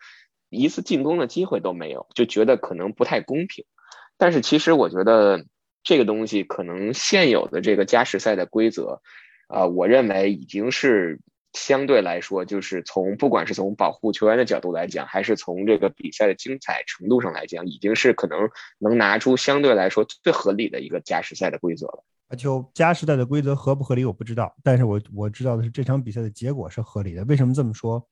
[0.48, 3.64] 一次进攻的机会都没有，就觉得可能不太公平。
[4.16, 5.44] 但是其实我觉得
[5.86, 9.00] 这个东西可能现有的这个加时赛的规则，
[9.46, 11.20] 啊，我认为已经是
[11.52, 22.04] 相对来说，就是从不管是从保护球员的角度来讲，还是从这个比赛的精彩程度上来讲，已经是可能能拿出相对来说最合理的一个加时赛的规则了。
[22.36, 27.24] 就加时赛的规则合不合理我不知道，但是我我知道的是这场比赛的结果是合理的。
[27.26, 28.04] 为什么这么说？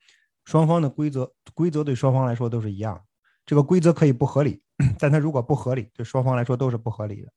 [0.44, 3.02] 双方的规则规则对双方来说都是一样，
[3.44, 4.62] 这个规则可以不合理，
[5.00, 7.32] 但它如果不合理，对双方来说都是不合理的。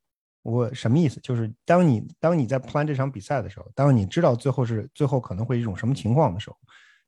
[0.49, 1.19] 我什么意思？
[1.19, 6.55] 就是当你当你在 plan 这场比赛的时候，当你知道最后是最后可能会一种什么情况的时候，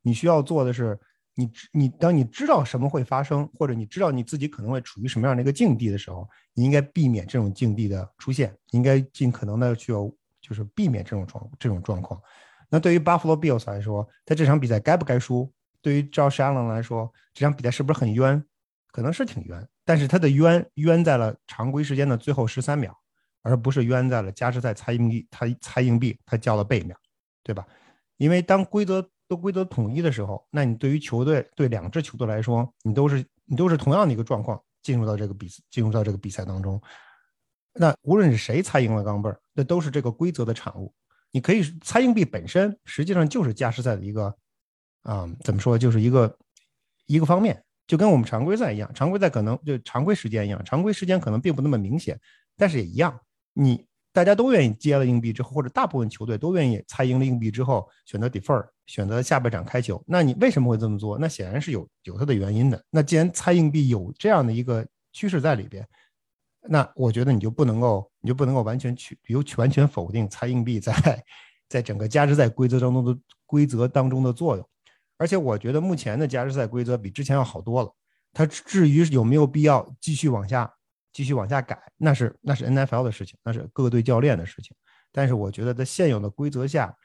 [0.01, 0.99] 你需要做的是，
[1.35, 9.93] 你你当你知道什么会发生，或者你知道你自己可能会处于什么样的一个境地的时候，你应该避免这种境地的出现，应该尽可能的去
[10.41, 12.21] 就是避免这种状这种状况。
[12.69, 15.49] 那对于 Buffalo Bills 来说，在这场比赛该不该输？
[15.81, 18.43] 对于 Josh Allen 来说，这场比赛是不是很冤？
[18.91, 22.97] 可能是挺冤，但是他的冤冤在了常规时间的最后十三秒，
[23.49, 26.95] 而不是冤在了加时赛猜硬币，他猜硬币他叫了背面，
[27.43, 27.65] 对吧？
[28.17, 36.81] 因为当规则都规则统一的时候，那你对于球队对两支球队来说，你都是你都是同样的一个状况进入到这个比进入到这个比赛当中。
[37.73, 40.93] 那无论是谁猜赢了钢镚儿，那都是这个规则的产物。
[41.31, 44.33] 你可以猜硬币本身实际上就是加时赛的一个。
[45.03, 46.37] 啊，怎么说，就是一个
[47.05, 52.19] 一个方面，就跟我们常规赛一样，常规赛可能就常规时间一样，常规时间可能并不那么明显，
[52.57, 53.17] 但是也一样，
[53.61, 60.01] 你大家都愿意接了硬币之后，或者大部分球队都愿意猜赢了硬币之后选择 defer，选择下半场开球。
[60.07, 61.17] 那你为什么会这么做？
[61.19, 62.81] 那显然是有有它的原因的。
[62.89, 65.85] 那既然猜硬币有这样的一个趋势在里边，
[66.69, 71.23] 那我觉得你就不能够，你就不能够完全去有完全否定猜硬币在
[71.67, 74.67] 在整个加时赛规则当中的规则当中的作用。
[75.17, 77.93] 而且我觉得目前的加时赛规则比之前要好多了。
[78.31, 80.71] 它至于有没有必要继续往下、
[81.11, 84.75] 继续往下改，那是那是 NFL 的事情，那是各队教练的事情。
[85.11, 86.95] 但是我觉得在现有的规则下，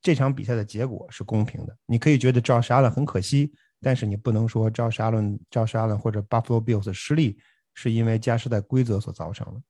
[0.00, 1.76] 这场比赛的结果是公平的。
[1.86, 7.36] 你可以觉得 Josh Allen 很可惜，但是你不能说 Josh Allen、Josh Allen 或者 Buffalo Bills 失利
[7.74, 9.60] 是因为加时赛规则所造成的。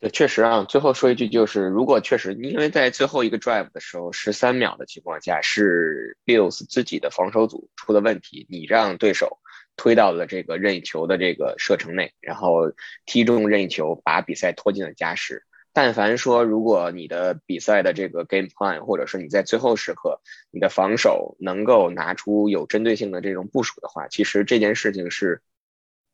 [0.00, 0.64] 对，确实啊。
[0.64, 9.38] 最后说一句，就是如果确实因为在最后一个 drive 的时候，十三秒的情况下是 Bills 自己的防守组出了问题，你让对手
[9.78, 12.72] 推到了这个任意球的这个射程内，然后
[13.06, 15.44] 踢中任意球，把比赛拖进了加时。
[15.72, 25.40] 但凡说如果你的比赛的这个 game plan，或者是你在最后时刻你的防守能够拿出有针对性的这种部署的话，其实这件事情是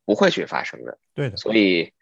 [0.04, 0.98] 不会去发生的。
[1.12, 1.92] 对的，所以。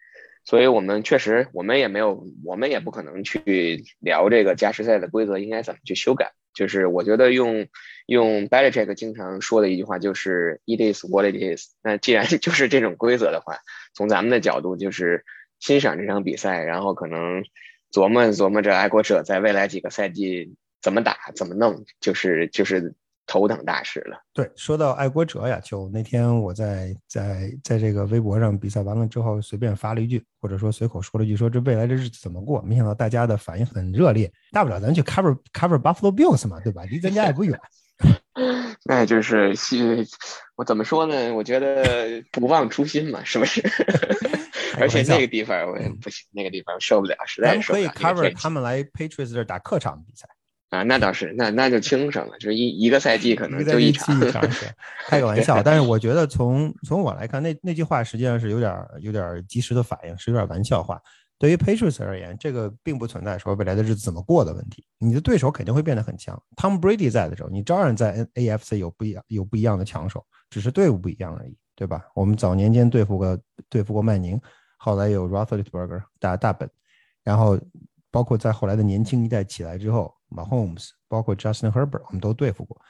[0.45, 6.33] 所以我们确实，我们也没有，我们也不可能去聊这个加时赛的规则应该怎么去修改。
[6.55, 7.67] 就是我觉得用
[8.07, 11.71] 用 Belichick 经常说的一句话就是 "It is what it is"。
[11.83, 13.59] 那既然 就是这种规则的话，
[13.95, 15.25] 从咱们的角度就是
[15.61, 17.43] 欣赏这场比赛，然后可能
[17.93, 22.95] 琢磨琢磨着爱国者在未来几个赛季怎么打、怎么弄，就是就是。
[23.27, 24.17] 头等大事了。
[24.33, 32.61] 对，说到爱国者呀，就那天我在在在这个微博上比赛完了之后，随便发了一句，或者说随口说了一句，说这未来这日子怎么过？
[32.63, 34.31] 没想到大家的反应很热烈。
[34.51, 36.85] 大不了咱去 cover cover Buffalo Bills 嘛，对吧？
[36.85, 37.59] 离咱家也不远。
[38.85, 39.55] 那就是
[40.57, 41.33] 我怎么说呢？
[41.35, 43.63] 我觉得不忘初心嘛，是不是？
[44.81, 47.89] 而且那个地方我也不行，那个地方受不了，实在受不了。
[47.91, 50.27] 可以 cover 他们来 Patriots 这打客场比赛。
[50.73, 54.19] 啊，那倒是，那那就轻省了，就是一一个赛季可能就一场，
[55.07, 55.63] 开个玩笑。
[55.63, 60.99] 但是我觉得从从我来看，那那句话实际上是有点有点及时的反应，是有点玩笑话。
[61.39, 64.83] 对于 Patriots 而言，这个并不存在说未来的日子怎么过的问题。
[64.97, 72.03] 你的对手肯定会变得很强，Tom Brady 在的时候，你照样在 AFC 有不一样有不一样的强手，只是队伍不一样而已，对吧？
[72.15, 74.41] 我们早年间对付过对付过曼宁，
[74.79, 76.67] 后来有 Roethlisberger 打大本，
[77.23, 77.61] 然后。
[78.13, 82.81] 包括在后来的年轻一代起来之后，Mahomes，包括 Justin Herbert，我们都对付过。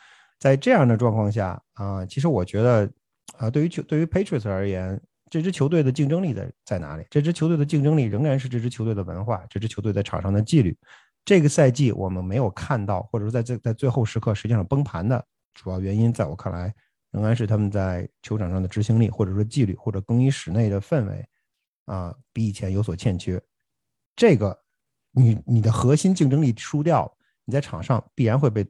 [0.41, 2.91] 在这样的状况下啊，其实我觉得
[3.39, 7.07] 啊，对于球对于 Patriots 而言，这支球队的竞争力在在哪里？
[7.09, 10.77] 这支球队的竞争力仍然是这支球队的文化，这支球队在场上的纪律。
[11.25, 16.75] 这个赛季我们没有看到，或者说在这在最后时刻实际上崩盘的主要原因，在我看来，
[17.13, 21.25] 仍然是他们在球场上的执行力，或者说纪律，或者更衣室内的氛围
[21.85, 23.41] 啊，比以前有所欠缺。
[24.17, 24.59] 这个。
[25.13, 27.13] 你你的核心竞争力输掉了，
[27.45, 28.67] 你在场上必然会被，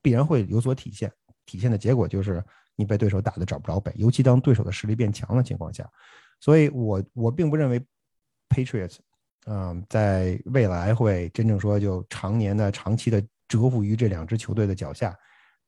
[0.00, 1.12] 必然会有所体现。
[1.44, 2.42] 体现的结果就是
[2.76, 5.88] 你被对手打的找不着北，尤其当对手的实力变强的情况下。
[6.40, 7.84] 所以，我我并不认为
[8.48, 8.98] Patriots，
[9.46, 15.14] 嗯，在未来会真正说就常年的、长期的折服于这两支球队的脚下。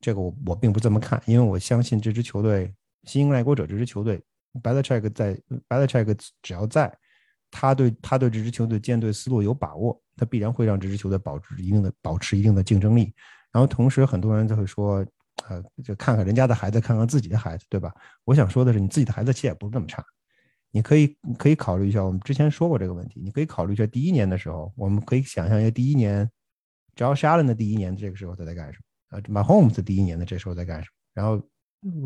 [0.01, 2.73] 这个我我并不这么看，因为我相信这支球队
[3.05, 4.23] 新英爱国者这支球队
[4.63, 5.37] ，Belichick 在
[5.69, 6.97] Belichick 只要在。
[7.53, 13.15] 他对他对这支球队建队思路有把握，他必然会让这支球队保持一定的保持一定的竞争力。
[13.53, 15.07] 然后同时，很多人就会说，
[15.49, 17.95] 呃，就看看人家的孩子，看看自己的孩子，对吧？
[18.25, 20.03] 我想说的是，你自己的孩子其实也不是那么差。
[20.71, 26.29] 你可以你可以考虑一下，我们之前说过这个问题，你可以考虑一下第一年的时候，我们可以想象一下第一年
[26.97, 28.79] ，Josh Allen 的第一年这个时候他在干什
[29.11, 29.19] 么？
[29.19, 30.95] 啊，Mahomes 第一年的这时候在干什么？
[31.13, 31.39] 然后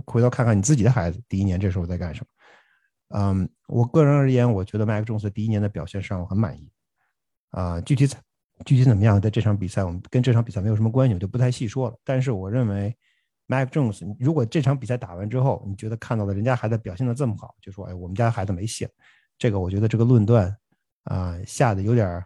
[0.05, 2.27] 回头看看你自己的孩子第一年这时候在干什么？
[3.09, 6.71] 嗯，我个人而言，我觉得麦克琼斯第一年的表现上我很满意。
[7.51, 8.19] 啊，具体怎
[8.65, 11.97] 具体怎么样，在这场比赛我们跟这场比赛没有什么关系，我就不太细说了。
[12.05, 12.97] 但是我认为，
[13.47, 18.91] 麦克琼斯，如果这场比赛打完之后，你觉得看到了人家孩子表现的这么好，就说哎，我们家孩子没戏了。
[19.39, 20.55] 这个我觉得这个论断
[21.05, 22.25] 啊下的有点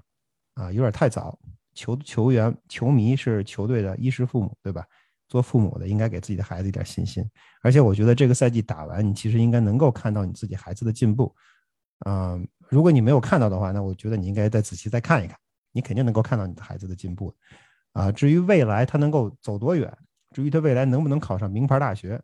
[0.54, 1.38] 啊有点太早。
[1.72, 4.84] 球球员球迷是球队的衣食父母，对吧？
[5.30, 7.24] 做父母的应该给自己的孩子一点信心，
[7.62, 11.32] 而且我觉得这个赛季打完，你其实应该能够看到你自己孩子的进步。
[12.04, 15.38] 嗯，如果你没有看到的话，那我觉得你应该再仔细再看一看，
[15.70, 17.32] 你肯定能够看到你的孩子的进步。
[17.92, 19.96] 啊，至于未来他能够走多远，
[20.32, 22.20] 至于他未来能不能考上名牌大学，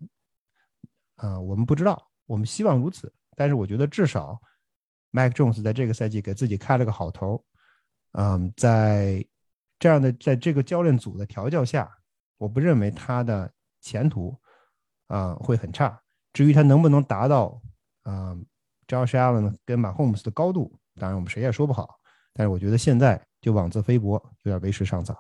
[1.15, 3.13] 啊，我们不知道，我们希望如此。
[3.37, 4.37] 但是我觉得至少
[5.13, 7.45] ，Mike Jones 在这个赛季给自己开了个好头。
[8.13, 9.25] 嗯，在
[9.79, 11.89] 这样的在这个教练组的调教下。
[12.39, 14.37] 我不认为他的前途
[15.07, 16.01] 啊会很差。
[16.33, 17.59] 至于他能不能达到
[18.03, 18.37] 啊
[18.87, 21.99] ，Josh Allen 跟马 Holmes 的高度，当然我们谁也说不好。
[22.35, 25.17] 但是我觉得现在就妄自菲薄，有点为时尚早。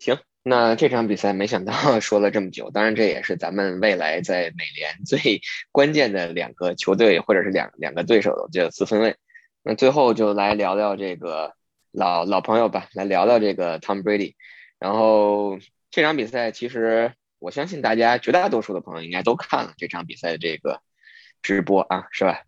[0.00, 9.16] 行，那这场比赛没想到 说了这么久，当然这也是咱们未来在美联 最关键的两个球队或者是两两个对手的这个四分卫。
[9.62, 11.54] 那最后就来聊聊这个
[11.92, 14.34] 老老朋友吧，来聊聊这个 Tom Brady，
[14.80, 15.58] 然后。
[15.92, 20.80] 这场比赛其实，我相信大家绝大多数的朋友应该都看了这场比赛的这个
[21.42, 22.40] 直播啊，是吧？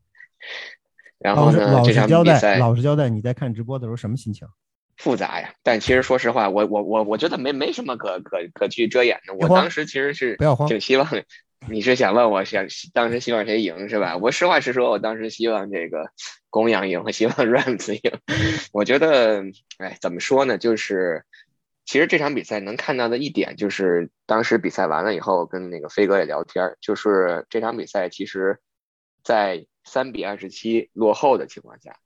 [1.18, 4.48] 然后呢，这场比赛老实交代，你在看直播的时候什么心情？
[4.96, 5.52] 复杂呀。
[5.62, 9.34] 但其实说实话，我我我我觉得没没什么可可可去遮掩的。
[9.34, 11.06] 我当时其实是挺希望
[11.68, 14.16] 你是想问我想当时希望谁赢是吧？
[14.16, 16.08] 我实话实说，我当时希望这个
[16.48, 18.18] 公羊赢，希望 Rams 赢。
[18.72, 19.42] 我觉得，
[19.76, 20.56] 哎，怎么说呢？
[20.56, 21.26] 就是。
[21.84, 28.58] 其实这场比赛能看到的一点就是，当时比赛完了以后，跟那个飞哥也聊天，就是这场比赛其实，
[29.22, 31.96] 在三比二十七落后的情况下，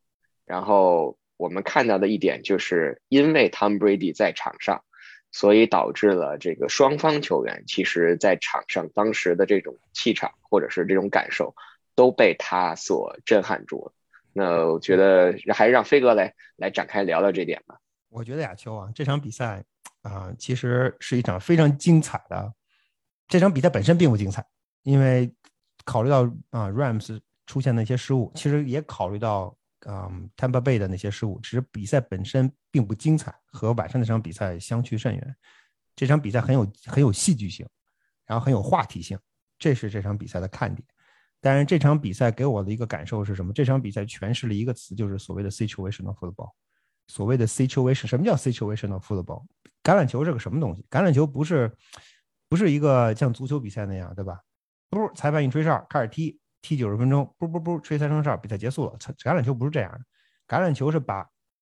[0.45, 4.83] 然后我们看到的一点就是，因为 Tom Brady 在场上，
[5.31, 11.55] 所以导致了这个双方球员其实在场上当时的这种气场或者是这种感受
[11.95, 13.93] 都被他所震撼住了。
[14.33, 17.79] 那我觉得还是让飞哥来来展开聊聊这点吧。
[18.09, 19.65] 我觉得亚秋啊，这场比赛
[20.03, 22.53] 啊，其实是一场非常精彩的。
[23.27, 24.45] 这场比赛本身并不精彩，
[24.83, 25.31] 因为
[25.85, 31.39] 考虑到啊，Rams 出现的一些失误，其实也考虑到啊，Tampa Bay 的那些失误。
[31.43, 35.37] 其实比赛本身并不精彩，和晚上那场比赛相去甚远。
[35.95, 37.69] 这场比赛很有很有戏剧性，
[38.25, 39.19] 然后很有话题性，
[39.59, 40.87] 这是这场比赛的看点。
[41.41, 43.53] 但是这场比赛给我的一个感受是什么？
[43.53, 46.53] 这场比赛诠释了一个词，就是所谓的 situational football。
[47.09, 49.45] 所谓的 situation，什么叫 situational football？
[49.83, 50.87] 橄榄球是个什么东西？
[50.89, 51.75] 橄榄球不是
[52.49, 54.41] 不是一个像足球比赛那样，对吧？
[54.91, 58.97] 不，裁判一吹哨，开始踢，踢九十分钟，不不不，吹三声哨，比赛结束了。
[58.99, 60.01] 橄榄球不是这样的，
[60.47, 61.27] 橄榄球是把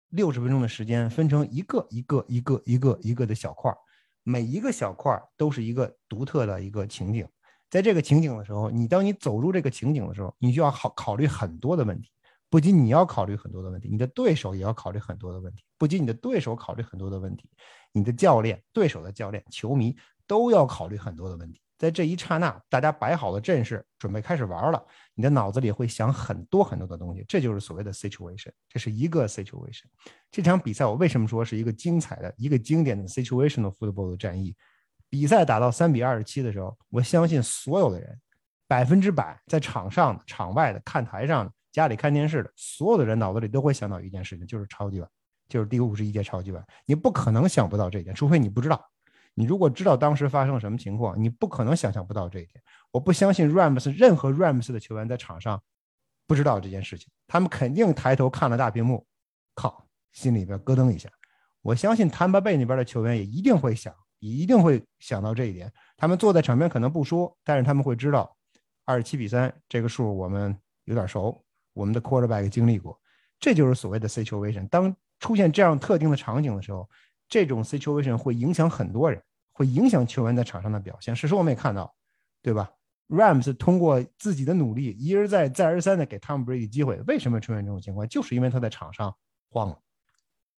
[0.09, 3.77] 六十分钟的时间分成一个一个一个一个一个的小块儿，
[4.23, 7.27] 每一个小块儿都是一个独特的一个情景。
[7.69, 12.09] 在这个情景的时候，你当你走入这个情景的时候，你就要好考虑很多的问题。
[12.49, 15.63] 不仅你要考虑很多的问题，你的对手也要考虑很多的问题。
[15.77, 17.49] 不仅你的对手考虑很多的问题，
[17.91, 19.95] 你的教练、对手的教练、球迷
[20.25, 21.61] 都要考虑很多的问题。
[21.77, 24.83] 在这一刹那，大家摆好了阵势，准备开始玩了，
[25.13, 29.83] 你的脑子里会想很多很多的东西，这就是所谓的 situation，这是一个 situation。
[30.31, 34.55] 这场比赛我为什么说是一个精彩的、一个经典的 situational football 的战役？
[35.09, 38.19] 比赛打到三比二十七的时候，我相信所有的人，
[38.67, 45.09] 百分之百在场上、场外的、看台上的、家里看电视的所有的人脑子里都会想到一件事情，就是超级碗，
[45.47, 46.65] 就是第五十一届超级碗。
[46.85, 48.83] 你不可能想不到这一点，除非你不知道。
[49.33, 52.63] 你如果知道当时发生了什么情况，你不可能想象不到这一点。
[52.91, 55.61] 我不相信 Rams 任何 Rams 的球员在场上
[56.25, 59.05] 不知道这件事情，他们肯定抬头看了大屏幕，
[59.53, 61.07] 靠，心里边咯噔一下。
[61.61, 65.71] 我相信 Tampa Bay 那边的球员也一定会想，一定会想到这一点。
[65.97, 68.35] 他们坐在场边可能不说，但是他们会知道，
[68.85, 71.45] 二十七比三这个数我们有点熟，
[71.77, 72.99] 我们的 Quarterback 经历过，
[73.39, 74.67] 这就是所谓的 situation。
[74.67, 76.89] 当出现这样特定的场景的时候，
[77.29, 79.21] 这种 situation 会影响很多人。
[79.59, 81.15] 会影响球员在场上的表现。
[81.15, 81.91] 事实我们也看到，
[82.43, 82.69] 对吧
[83.09, 87.01] ？Rams 通过自己的努力，一而再、再而三的给 Tom Brady 机会。
[87.07, 88.07] 为什么出现这种情况？
[88.07, 89.11] 就是因为他在场上
[89.49, 89.79] 慌了，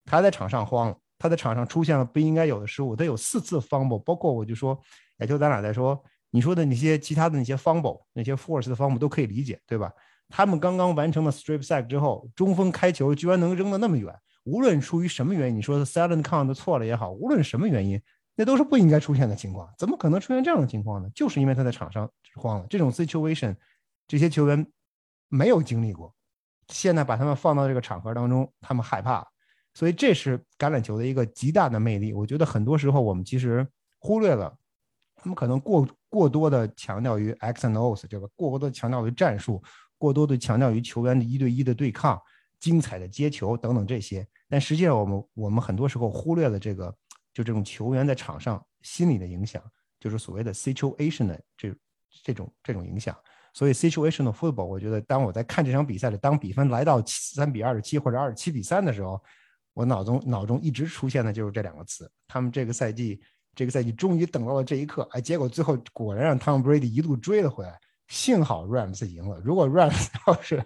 [0.04, 2.94] 他在场上慌了，他在场上出现了不应该有的失误。
[2.94, 4.78] 他有四次 fumble，包括我就说，
[5.18, 5.98] 也就咱俩在说，
[6.28, 9.90] 你说的那些其他的那些 fumble，那些 force 的 fumble 都可以理解，对吧？
[10.30, 14.14] 他们刚刚完成了 strip sack 之后，中锋开球居然能扔得那么远，
[14.44, 18.00] 无论出于什么原因，你说的 silent count 错了也好，无论什么原因。
[18.36, 21.10] 那都是不应该出现的情况，怎么可能出现这样的情况呢？
[21.14, 22.66] 就是因为他在场上慌了。
[22.70, 23.54] 这种 situation，
[24.08, 24.66] 这些球员
[25.28, 26.14] 没有经历过，
[26.68, 29.26] 现在把他们放到这个场合当中，他们害怕，
[29.74, 32.14] 所以这是橄榄球的一个极大的魅力。
[32.14, 33.66] 我觉得很多时候我们其实
[33.98, 34.56] 忽略了，
[35.16, 38.26] 他们可能过过多的强调于 X and O's，对吧？
[38.36, 39.62] 过多的强调于战术，
[40.00, 42.18] 过多的强调于球员的一对一的对抗、
[42.58, 46.92] 精彩的接球等等这些，但实际上我们我们很多时候忽略了这个。
[47.32, 49.62] 就这种球员在场上心理的影响，
[50.00, 51.72] 就是所谓的 situation 的这
[52.24, 53.16] 这种这种影响。
[53.54, 59.22] 所以 situational football，我觉得当我在看这场比赛的，当比分来到三比二十七或者二十七比三的时候，
[59.74, 62.10] 我脑中脑中一直出现的就是这两个词。
[62.26, 63.20] 他们这个赛季
[63.54, 67.78] 这个赛季终于等到了这一刻，哎，结果最后果然让 Tom Brady 一路追了回来。
[68.10, 70.62] 幸好 Rams 赢了，如果 Rams 要是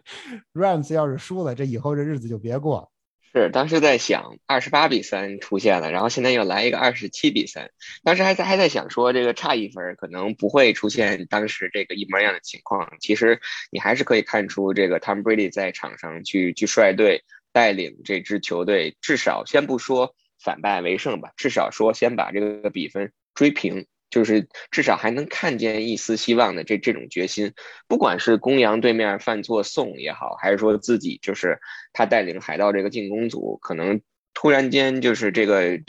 [0.54, 2.90] Rams 要是输了，这以后这日子就别过。
[3.34, 7.68] 是，当时在想二十八比三出现了，然后现在又来一个二十七比三，
[8.02, 12.88] 当时还在还在想说这个差一分可能不会出现当时这个一模一样的情况。
[13.00, 13.40] 其实
[13.70, 23.84] 你还是可以看出这个 Tom Brady 在场上去去率队带领这支球队，至少先不说反败为胜吧，至少说先把这个比分追平。
[24.14, 27.52] 就是至少还能看见一丝希望的这这种决心，
[27.88, 31.58] 不管是公羊对面犯错送也好，还是说自己就是
[31.92, 34.00] 他带领海盗这个进攻组，可能
[34.32, 35.80] 突然间就是这个，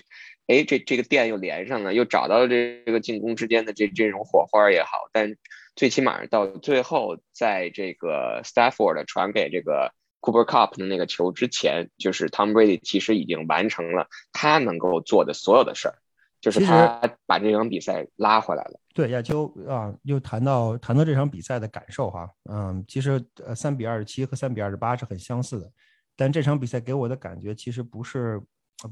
[0.48, 5.36] 哎，这这个电又连上了，又找到了这这个进攻之间的这这种火花也好，但
[5.76, 16.00] 最起码到最后，在这个 Stafford 传给这个 Cooper Cup 的那个球之前，就是 Tom Brady 其实已经完成了他能够做的所有的事儿。
[16.46, 18.80] 就是他把这场比赛拉回来了。
[18.94, 25.72] 对，亚秋啊，又谈到谈到这场比赛的感受哈，嗯，其实呃三比二十七和三比二十八是很相似的，
[26.16, 28.40] 但这场比赛给我的感觉其实不是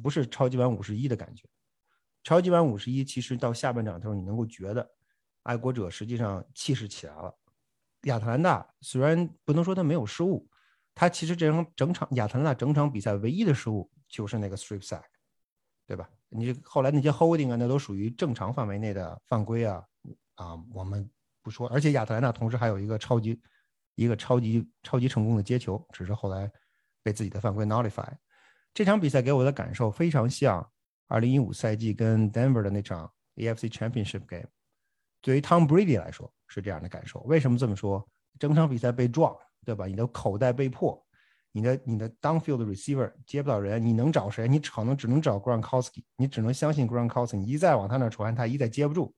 [0.01, 1.47] 不是超级碗五十一的感觉。
[2.23, 4.89] 超级碗五十一其实到下半场的时候，你能够觉得
[5.43, 7.31] 爱国者实际上气势起来了。
[8.05, 10.49] 亚特兰大虽然不能说他没有失误，
[10.95, 15.03] 他其实这场整场亚特兰大整场比赛唯一的失误就是那个 strip sack，
[15.85, 16.09] 对吧？
[16.35, 19.83] 你后来那些 holding 啊，那都属于正常范围内的犯规啊，
[20.35, 21.09] 啊，我们
[21.41, 21.67] 不说。
[21.69, 23.39] 而且亚特兰大同时还有一个超级、
[23.95, 26.51] 一个超级、超级成功的接球，只是后来
[27.03, 28.11] 被自己的犯规 nullify。
[28.73, 30.67] 这场比赛给我的感受非常像
[31.09, 34.47] 2015赛季跟 Denver 的那场 AFC Championship game。
[35.21, 37.19] 对于 Tom Brady 来说是这样的感受。
[37.21, 38.05] 为什么这么说？
[38.39, 39.85] 整场比赛被撞，对吧？
[39.85, 40.99] 你的口袋被破。
[41.53, 44.47] 你的你的 downfield receiver 接不到人，你能找谁？
[44.47, 47.37] 你可能只能找 Gronkowski，你只能相信 Gronkowski。
[47.37, 49.15] 你一再往他那传，他一再接不住。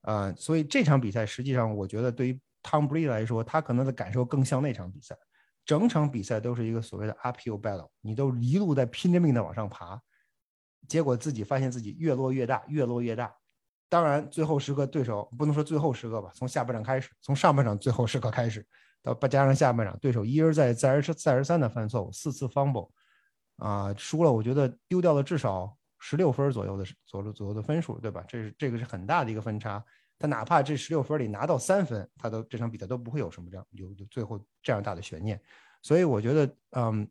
[0.00, 5.14] 啊，所以这场比赛实际上，我觉得对于 Tom Brady 来说，他可能的感受更像那场比赛。
[5.66, 10.00] 整场比赛都是一个所谓的 uphill battle，你都一路在拼着命的往上爬，
[10.88, 13.32] 结果自己发现自己越落越大，越落越大。
[13.90, 18.66] 当然，最后时刻对手不能说最后时刻吧，从下半场开始，从上半场最后时刻开始。
[19.02, 22.90] 到不加上下半场，对手一而再、再而再而三的犯错误，四次 fumble，
[23.56, 28.24] 啊，输了，我觉得丢掉了至少十六分左右的左右左右的分数，对吧？
[28.28, 29.84] 这是这个是很大的一个分差。
[30.18, 35.40] 他哪怕这十六分里拿到三分，他都这场比赛都不会有什么这样有有最后这样大的悬念。
[35.80, 37.08] 所以我觉得，嗯，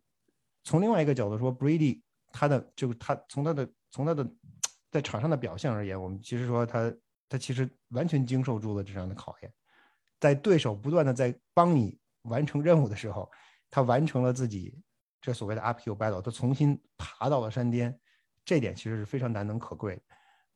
[0.63, 4.31] 从另外一个角度说，Brady 他的就是他从他的从他的
[4.91, 6.93] 在场上的表现而言，我们其实说他
[7.27, 9.51] 他其实完全经受住了这样的考验，
[10.19, 13.29] 在对手不断的在帮你完成任务的时候，
[13.69, 14.77] 他完成了自己
[15.21, 17.97] 这所谓的 uphill battle，他重新爬到了山巅，
[18.43, 20.01] 这点其实是非常难能可贵。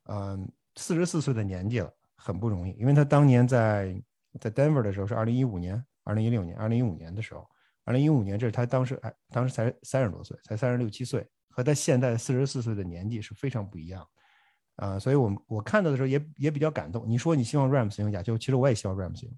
[0.08, 4.00] 嗯，四十四岁的年纪了，很不容易，因为他当年在
[4.40, 7.48] 在 Denver 的时候是二零一五年、二零一六年、二零一五年的时候，
[7.84, 11.26] 二零一五年这是他当时哎，当时才三十多岁，才三十六七岁。
[11.56, 14.04] 和他现在四十四岁的年纪是非常不一样，
[14.74, 17.08] 啊，所以我我看到的时候也也比较感动。
[17.08, 19.32] 你说你希望 Rams 赢亚秋，其实我也希望 Rams 赢，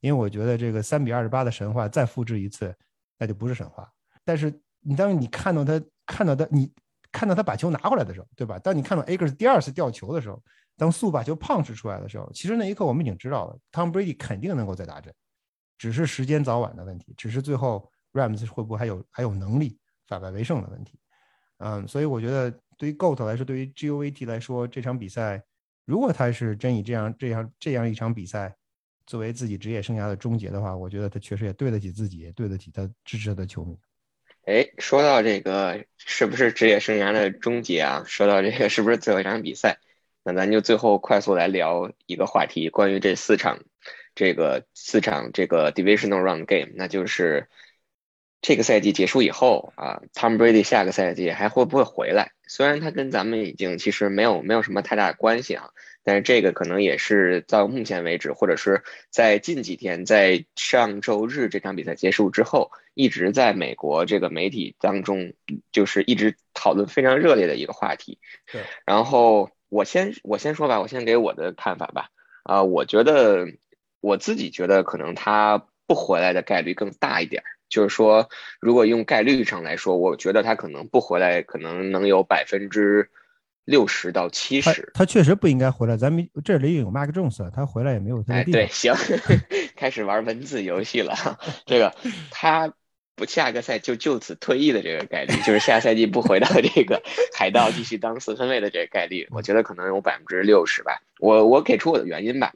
[0.00, 2.74] 因为我觉得这个三比二十八的神话再复制一次，
[3.18, 3.90] 那就不是神话。
[4.24, 6.72] 但是你当你看到他看到他你
[7.12, 8.58] 看到他把球拿回来的时候，对吧？
[8.58, 10.42] 当你看到 a g e r s 第二次掉球的时候，
[10.76, 15.12] 当速把球胖吃出来的时候，其实那一刻我们已经知道了，Tom Brady 肯定能够再打阵，
[15.76, 20.98] 只是时间早晚的问题，只是最后 Rams 会不会还有还有能力反败为胜的问题。
[21.58, 25.42] 嗯，所以我觉得对于 GOAT 来说，对于 GOAT 来说，这场比赛，
[25.84, 28.56] 如果他是真以这样这样这样一场比赛
[29.10, 33.76] 作为自己职业生涯的终结的话，我觉得他确实也对得起自己，对得起他支持他的球迷。
[34.44, 38.04] 哎，说到这个是不是职业生涯的终结啊？
[38.06, 39.80] 说到这个是不是最后一场比赛？
[40.22, 43.64] 那咱就最后快速来聊一个话题，关于这四场
[44.14, 47.48] 这个四场这个 Divisional Round Game，那就是。
[48.42, 52.32] 这个赛季结束以后啊，Tom Brady 下个赛季还会不会回来？
[52.48, 55.68] 虽然他跟咱们已经其实没有没有什么太大的关系啊，
[56.02, 65.32] 但是这个可能也是到目前为止，或者是在近几天，在上周日这场比赛结束之后，一直在美国这个媒体当中，
[65.72, 68.18] 就是一直讨论非常热烈的一个话题。
[68.50, 68.62] 对。
[68.86, 72.08] 然后我先我先说吧，我先给我的看法吧。
[72.44, 73.46] 啊，我觉得
[74.00, 77.42] 我自己觉得可能他不回来的概率更大一点。
[77.68, 78.28] 就是说，
[78.58, 83.08] 如果用概率上来说，我觉得他可能不回来，可能能有百分之
[83.70, 84.90] 六十到七十。
[84.92, 85.96] 他确实不应该回来。
[85.96, 88.24] 咱们这里有 Mark Jones，他回来也没有。
[88.28, 88.92] 哎，对，行，
[89.76, 91.14] 开始玩文字游戏了。
[91.64, 91.94] 这个
[92.30, 92.74] 他
[93.14, 97.02] 不下个赛就就此退役的这个概率，就是下赛季不回到这个
[97.32, 101.00] 海盗继续当四分卫的这个概率，我觉得可能有百分之六十吧。
[101.18, 102.52] 我我给出我的原因吧。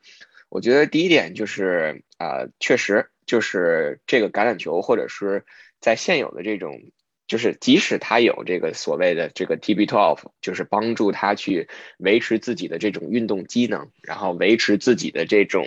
[0.48, 3.08] 我觉得第一点就是啊，确实。
[3.26, 5.46] 就是这个橄榄球，或者是
[5.80, 6.78] 在现有的这种，
[7.26, 11.68] 就是即使他有这个所谓的这个 TB12，就是帮助他去
[11.98, 15.66] 维持自己的这种运动机能，然后维持自己的这种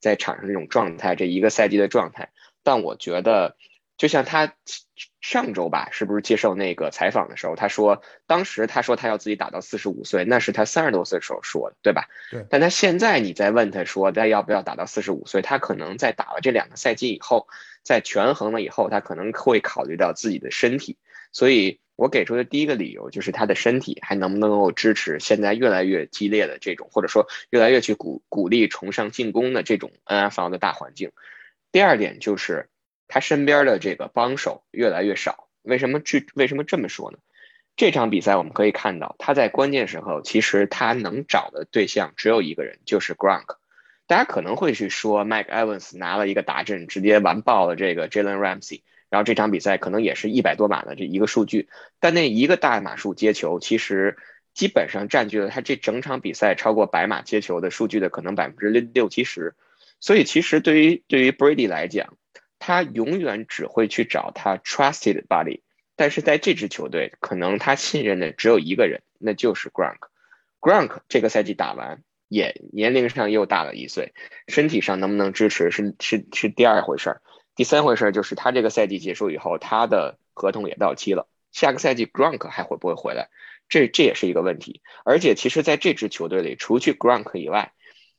[0.00, 2.30] 在场上这种状态，这一个赛季的状态。
[2.64, 3.56] 但我觉得，
[3.98, 4.54] 就像他。
[5.20, 12.08] 上周吧，是不是接受那个采访的时候，他说，当时他说他要自己打到四十五岁，那是他三十多岁时候说的，对吧？
[12.30, 12.44] 对。
[12.48, 17.46] 但他现在你再问他说他要不要打到四十五岁，他可能在打了这两个赛季以后，
[17.82, 20.96] 在权衡了以后，他可能会考虑到自己的身体。
[21.30, 31.12] 所以我给出的第一个理由就是他的身体还能不能够支持现在越来越激烈的这种，或者说越来越去鼓鼓励崇尚进攻的这种 NFL 的大环境。
[31.70, 32.68] 第二点就是。
[33.08, 37.18] 他身边的这个帮手越来越少，为什么这为什么这么说呢？
[37.76, 43.56] 这场比赛我们可以看到，他在关键时候其实他能找的对象只有一个人，就是 Gronk。
[44.08, 48.80] 大家可能会去说，Mike Evans 拿了一个达阵，直接完爆了这个 Jalen Ramsey，
[49.10, 51.68] 然后这场比赛可能也是一百多码的这一个数据，
[52.00, 54.16] 但那一个大码数接球，其实
[54.54, 59.54] 基本上占据了他这整场比赛超过百码接球的数据的可能百分之六六七十。
[60.00, 62.16] 所以其实对于对于 Brady 来讲，
[62.68, 65.62] 他永远只会去找他 trusted body，
[65.96, 69.96] 但是在这支球队，可能他信任的只有一个人，那就是 Gronk。
[70.60, 74.12] Gronk 这个赛季打完，也年龄上又大了一岁，
[74.48, 77.22] 身体上能不能支持是是是第二回事儿。
[77.56, 83.30] 第三回事儿就是他这个赛季结束以后，他的合同也到期了，下个赛季 Gronk 还会不会回来？
[83.70, 84.82] 这这也是一个问题。
[85.06, 87.72] 而且其实在这支球队里，除去 Gronk 以外，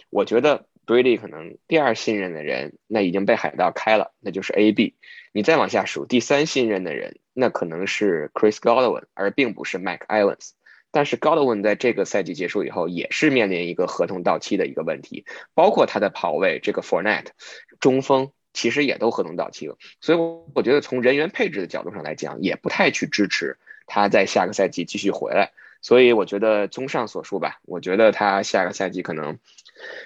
[0.09, 0.65] 我觉得。
[0.89, 4.95] Brady 可能第二信任的人，那已经被海盗开了，那就是 AB。
[5.31, 10.53] 你再往下数，第三信任的人，那可能是 Chris Godwin，而并不是 Mike Evans。
[10.89, 17.27] 但是 Godwin 在这个赛季结束以后，也是面临一个合同到期的一个问题，包括他的跑位这个 four net
[17.79, 19.77] 中锋其实也都合同到期了。
[20.01, 25.51] 所以我我觉得从人员配置的角度上来讲，也不太去支持他在下个赛季继续回来。
[25.81, 29.37] 所以我觉得综上所述吧，我觉得他下个赛季可能。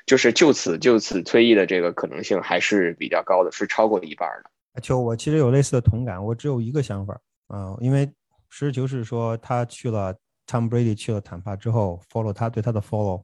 [0.05, 4.82] 就是就此就此退役的这个可能性还是比较高的，是超过一半的。
[4.82, 8.05] 就，我其实有类似的同感，我只有一个想法啊，因为
[8.49, 10.13] 实事求是说，他去了
[10.47, 13.24] Tom Brady 去了坦帕之后，follow 他对他的 follow，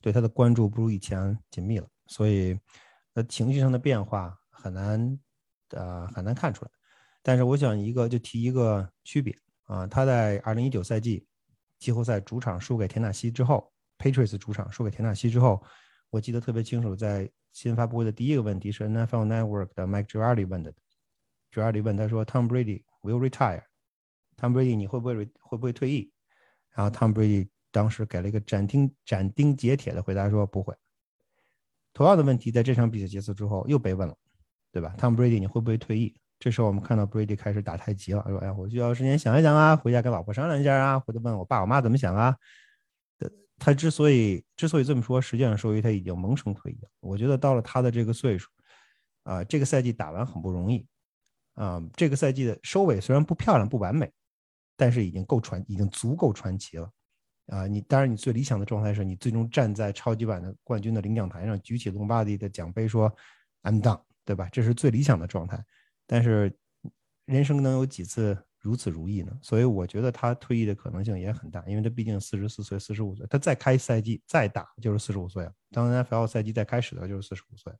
[0.00, 2.58] 对他的关注不如以前紧密了，所以
[3.14, 5.18] 呃情绪上的变化很难
[5.70, 6.70] 呃很难看出来。
[7.22, 11.26] 但是我想一个就提一个区别啊，他在2019赛季
[11.78, 13.72] 季后赛主场输给田纳西之后。
[14.00, 15.60] Patriots 主场输给田纳西之后，
[16.10, 20.72] 我记得特别清楚，在新发布会的第一个问题是 NFL Network 的 Mike Girardi 问的
[21.52, 26.10] ，Girardi 问他说：“Tom Brady will retire？Tom Brady 你会不会会不会退役？”
[26.74, 30.74] 然后 Tom Brady 当时给了一个斩钉斩钉截铁的回答说：“不会。”
[31.92, 34.16] 同样的问题在这场比赛结束之后又被问了，
[34.70, 36.14] 对吧？Tom Brady 你会不会退役？
[36.38, 42.36] 这时候我们看到 Brady 开始打太极了，说：“哎呀，我需要时间想一想啊，回家跟老婆商量一下啊，或者问我爸我妈怎么想啊。”
[43.58, 46.88] 他之所以之所以这么说，实际上说明他已经萌生退役了。
[47.00, 48.48] 我觉得到了他的这个岁数，
[49.24, 50.86] 啊，这个赛季打完很不容易，
[51.54, 54.12] 啊，这个赛季的收尾虽然不漂亮不完美，
[54.76, 56.90] 但是已经够传，已经足够传奇了。
[57.46, 63.10] 啊，你当然你最理想的状态是你最终站在超级碗的冠军的领奖台上，举起隆巴迪的奖杯说
[63.62, 64.48] “I'm done”，对吧？
[64.52, 65.64] 这是最理想的状态。
[66.06, 66.54] 但是
[67.24, 69.32] 人生能有几次如此如意呢？
[69.40, 75.52] 所以我觉得他退役的可能性也很大，因为他毕竟四十四岁、四十五岁，他再开赛季再打就是四十五岁了。
[75.70, 77.72] 当 NFL 赛季再开始的就是四十五岁，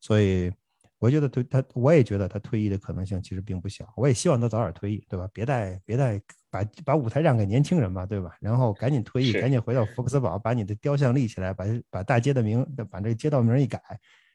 [0.00, 0.52] 所以
[0.98, 3.90] 我觉得对他，我也觉得他退役的可能性其实并不小。
[3.96, 5.28] 我也希望他早点退役，对吧？
[5.32, 8.36] 别再别再把把舞台让给年轻人吧，对吧？
[8.40, 13.80] 然后赶紧退役，赶紧回到福克斯堡，把你的雕像立起来，把把大街的名，把这个街道名一改，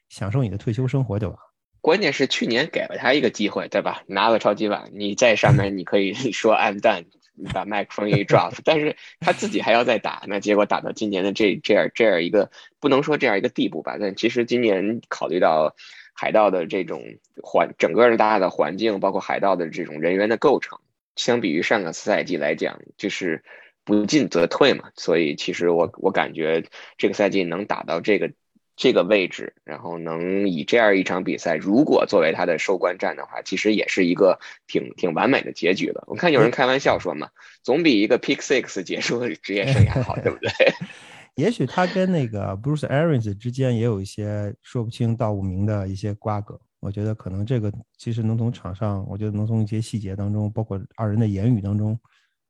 [0.09, 1.37] 享受你的退休生活就完。
[1.85, 4.01] 关键是去年给了他一个机会，对吧？
[4.07, 7.05] 拿了超级碗，你在上面你可以 说 I'm done，
[7.35, 15.75] 你把麦克风一 drop，但是他自己还要再打，那结果打到今年的这这样这样一个不能说这样一个地步吧，但其实今年考虑到
[16.15, 17.03] 海盗的这种
[17.43, 20.79] 环整个的大的环境，包括海盗的这种人员的构成，
[21.15, 23.43] 相比于上个赛季来讲，就是
[23.83, 26.63] 不进则退嘛，所以其实我我感觉
[26.97, 28.31] 这个赛季能打到这个。
[28.75, 36.03] 这个位置，然后能以这样一场比赛，如果作为他的收官战的话，其实也是一个挺挺完美的结局了。
[36.07, 37.29] 我看有人开玩笑说嘛，
[37.63, 40.51] 总比一个 pick six 结束职业生涯好，对不对？
[41.35, 46.59] 也许他跟那个 Bruce Arians 之间也有一些说不清道不明的一些瓜葛。
[46.81, 51.97] 我觉得可能这个其实能从场上，我觉得能从一些细节当中，包括二人的言语当中，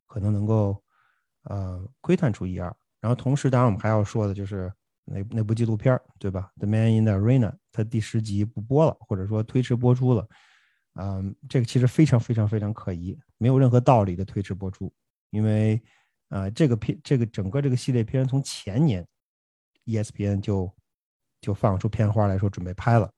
[0.07, 0.81] 可能能够
[1.43, 2.75] 呃窥探出一二。
[2.99, 4.73] 然后同时，当然我们还要说的就是。
[5.05, 10.27] 那那部纪录片对吧？The Man in the Arena，它第十集不播了，或者说推迟播出了。
[10.95, 14.91] 嗯，这个其实非常非常非常可疑，没有任何道理的推迟播出。
[15.29, 15.81] 因为，
[16.29, 19.05] 呃，这个片，这个整个这个系列片从前年
[19.85, 20.73] ，ESPN 就
[21.41, 23.11] 就放出片花来说准备拍了。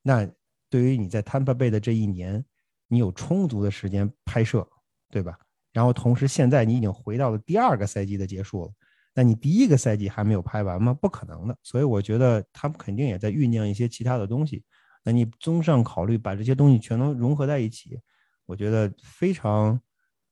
[0.00, 0.26] 那
[0.70, 2.44] 对于你在 Tampa Bay 的这一年，
[2.86, 4.66] 你有充足的时间拍摄，
[5.10, 5.38] 对吧？
[5.72, 8.72] 然后同时现在你已经回到了第二个赛季的结束了。
[9.18, 10.94] 那你第一个赛季还没有拍完吗？
[10.94, 14.62] 不可能的，所以我觉得他们肯定也在酝酿一些其他的东西。
[15.02, 17.98] 那你综上考虑，把这些东西全都融合在一起，
[18.46, 19.80] 我觉得非常，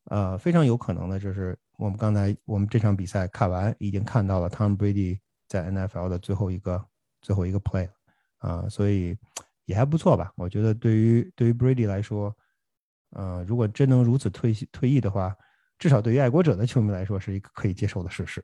[0.05, 5.19] 呃，非常有可能的，就是我们刚才我们这场比赛看完，已经看到了 Tom Brady
[5.49, 6.87] 在 NFL 的最后一个
[7.21, 7.89] 最后一个 play，
[8.39, 9.19] 啊，所以
[9.65, 10.33] 也还不错吧？
[10.37, 12.33] 我觉得对于对于 Brady 来说，
[13.17, 15.35] 呃，如果真能如此退退役的话。
[15.79, 18.43] 至少对于爱国者的球迷来说，是一个可以接受的事实。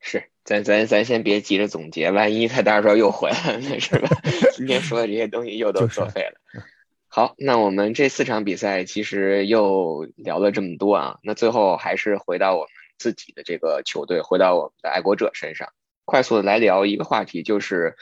[0.00, 4.08] 是，咱咱咱先别急着总结，万一他到时候又回来了，是吧？
[4.52, 6.62] 今天说的这些东西又都作废了。
[7.08, 12.68] 好，那我们这四场比赛其实又聊了这么多啊，那最后还是回到我们
[12.98, 15.68] 自己的这个球队，回到我们的爱国者身上，
[16.04, 17.96] 快速的来聊一个话题，就是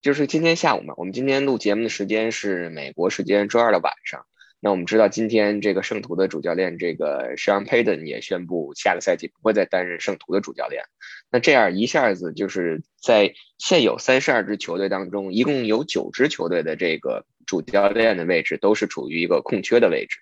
[0.00, 4.24] 就是今天下午嘛，我们今天录节目的时间是美国时间周二的晚上。
[4.64, 10.84] 那我们知道，今天这个圣徒的主教练这个 Sean Payton 也宣布，下个赛季不会再担任圣徒的主教练。
[11.32, 20.20] 那这样一下子就是在现有三十二支球队当中，一共有九支球队的这个主教练的位置都是处于一个空缺的位置。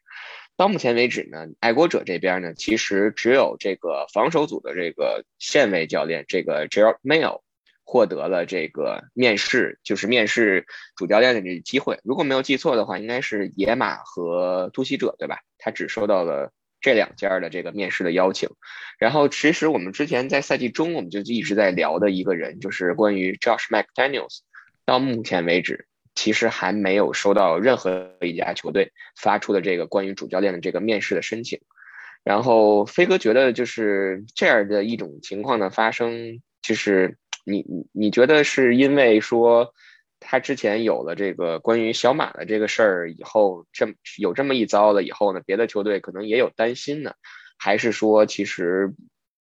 [0.56, 7.42] 到目前为止呢，爱国者这边呢，其实只有这个防守组的这个现位教练这个 Gerald Mayo。
[7.90, 10.64] 获得了这个面试，就是面试
[10.94, 11.98] 主教练的这个机会。
[12.04, 15.38] 如果没有记错的话，应该是野马和突袭者，对吧？
[15.58, 18.48] 他只收到了这两家的这个面试的邀请。
[18.96, 24.38] 然后，其实我们之前在赛季中，我们就一直在聊的一个人，就是关于 Josh McDaniels。
[24.84, 31.58] 到目前为止，其实还没有收到任何一家球队发出的这个关于主教练的这个面试的申请。
[32.22, 37.16] 然后，飞哥觉得就是这样的一种情况的发生，就是。
[37.50, 39.74] 你你你觉得是因为说
[40.20, 43.86] 他之前有了这个关于小马的这个事儿以后，这
[44.18, 47.12] 有这么一遭了以后呢，别的球队可能也有担心呢，
[47.58, 48.94] 还是说其实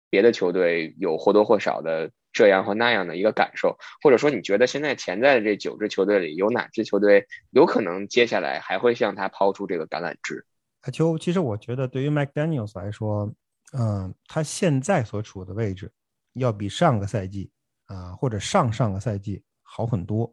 [0.08, 10.44] 别的球队有或多或少的这样或那样的一个感受，或者说你觉得现在潜在的这九支球队里有哪支球队有可能接下来还会向他抛出这个橄榄枝？
[10.82, 13.32] 阿秋，其实我觉得对于 McDaniel's 来说，
[13.78, 15.90] 嗯，他现在所处的位置。
[16.34, 17.50] 要比上个赛季
[17.94, 20.32] 啊或者上上个赛季好很多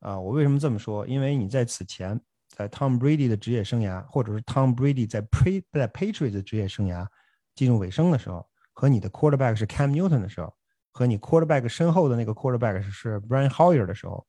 [0.00, 0.18] 啊。
[0.18, 1.06] 我为什么这么说？
[1.06, 7.06] 因为你在此前，在 Tom Brady 的职业生涯，或者是 Tom Brady 在 Pre 在 Patriots 职业生涯
[7.54, 10.52] 进入尾声的时候，和你的 Quarterback 是 Cam Newton 的时候，
[10.92, 14.26] 和你 Quarterback 身后的那个 Quarterback 是 Brian Hoyer 的时候，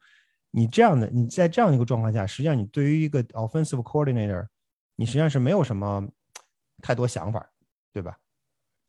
[0.51, 4.47] 你这样的你在这样一个状况下，实际上你对于一个 Offensive Coordinator，
[4.95, 6.07] 你实际上是没有什么
[6.81, 7.47] 太多想法，
[7.93, 8.17] 对吧？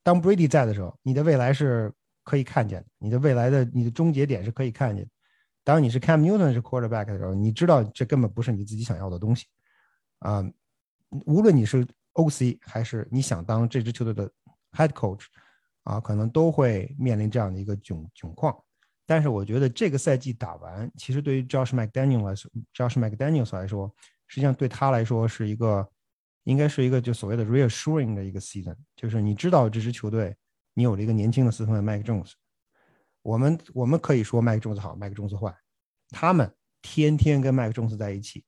[0.02, 1.92] 当 Brady 在的时候，你的未来是
[2.30, 5.10] 可以看见的，你的未来的你的终结点是可以看见的。
[5.64, 9.46] 当你是 Cam Newton 是 Quarterback 的时候，你知道这根本不是你自己想要的东西
[10.20, 10.44] 啊。
[11.26, 14.30] 无论你是 OC 还是你想当这支球队的
[14.72, 15.24] Head Coach
[15.82, 18.56] 啊，可能都会面临这样的一个窘窘况。
[19.06, 23.92] 但是我觉得这个赛季打完，其实对于 Josh McDaniel 来说，Josh McDaniel 来说，
[24.28, 25.88] 实际上对他来说是一个。
[26.44, 30.34] 应该是一个就所谓的 reassuring 的一个 season，就是你知道这支球队，
[30.74, 32.32] 你有了一个年轻的四分卫 Mike Jones，
[33.22, 35.54] 我们我们可以说 Mike Jones 好，Mike Jones 坏，
[36.10, 36.52] 他们
[36.82, 38.44] 天天跟 Mike Jones 在一起，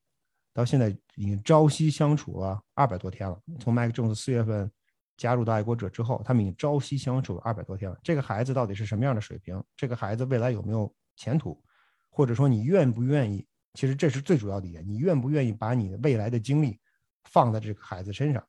[0.52, 3.40] 到现在已经朝夕相处了二百多天了。
[3.60, 4.70] 从 Mike Jones 四月份
[5.16, 7.98] 加入到爱国者之后，他们已经朝夕相处了二百多天了。
[8.02, 9.62] 这个孩子到底是什么样的水平？
[9.76, 11.62] 这个孩子未来有没有前途？
[12.08, 13.46] 或者说你愿不愿意？
[13.74, 16.78] 其实这是最主要的一点，你愿不愿意把你的未来的精力？
[17.24, 18.44] 放在这个孩子身上，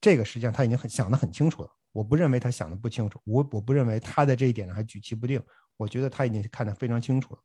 [0.00, 1.70] 这个实际上他已经很想得很清楚了。
[1.98, 5.42] 我不认为他想的不清楚，我我不认为他在这一点上还举棋不定。
[5.76, 7.40] 我觉得他已经看得非常清楚了。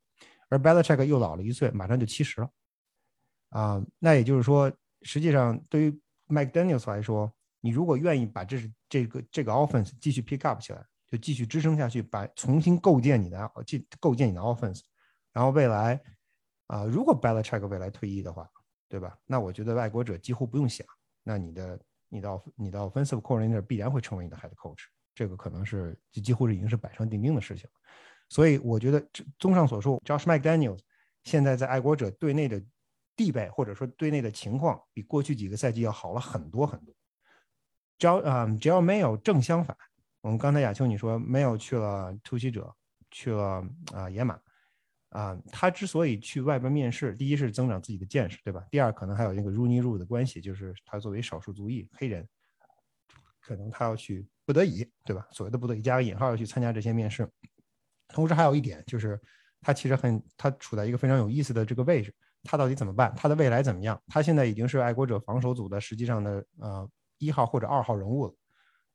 [0.50, 2.50] 而 Belichick 又老了一岁，马上就七十了，
[3.50, 14.82] 啊，那也就是说，实际上对于 Mike Daniels 来说，你如果愿意把这是这个这个 offense 继续 pick up 起来，就继续支撑下去，把重新构建你的建构建你的 offense，
[15.32, 16.00] 然后未来
[16.68, 18.48] 啊，如果 Belichick 未来退役的话。
[18.90, 19.18] 对吧？
[19.26, 20.86] 那我觉得外国者几乎不用想，
[21.24, 21.80] 那你的
[22.14, 24.84] 你的你的 offensive coordinator 必然会成为你的 head coach，
[25.16, 27.68] 这个可能是几几乎是已经是板上钉钉的事情。
[28.30, 29.04] 所以我觉得，
[29.40, 30.80] 综上所述，Josh McDaniels
[31.24, 32.64] 现在在爱国者队内的
[33.16, 36.94] 地位或者说队内的情况，比过去几个赛季要好了很多很多。
[37.98, 39.76] 只要啊，只要没有正相反，
[40.22, 42.72] 我们刚才亚秋你说没有去了突袭者，
[43.10, 44.40] 去了啊野马。
[45.14, 48.66] 啊，他之所以去外边面试，第一是增长自己的见识，对吧？
[48.72, 52.28] 第二，可能还有那个 Rooney Rule 的关系，就是他作为少数族裔黑人，
[53.40, 55.28] 可能他要去不得已，对吧？
[55.32, 57.30] 所谓的不得已加个引号要去参加这些面试。
[58.08, 59.22] 同时还有一点就是，
[59.62, 62.12] 他其实很他处在一个非常有意思的这个位置，
[62.42, 63.14] 他到底怎么办？
[63.16, 64.02] 他的未来怎么样？
[64.08, 66.90] 他现在已经是爱国者防守组的实际上的呃
[67.20, 68.36] 一号或者二号人物了，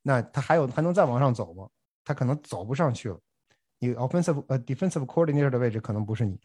[0.03, 1.69] 那他还有还能再往上走吗？
[2.05, 3.21] 他可能走不上去了。
[3.79, 6.41] 你 offensive 呃 defensive coordinator 的位置可能不是你，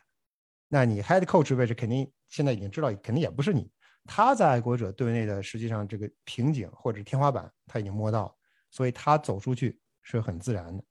[0.68, 3.72] 那你 head coach 位置肯定现在已经知道，肯定也不是你。
[4.06, 8.36] 他在爱国者队内的实际上这个瓶颈或者天花板他已经摸到，
[8.70, 10.84] 所以他走出去是很自然的。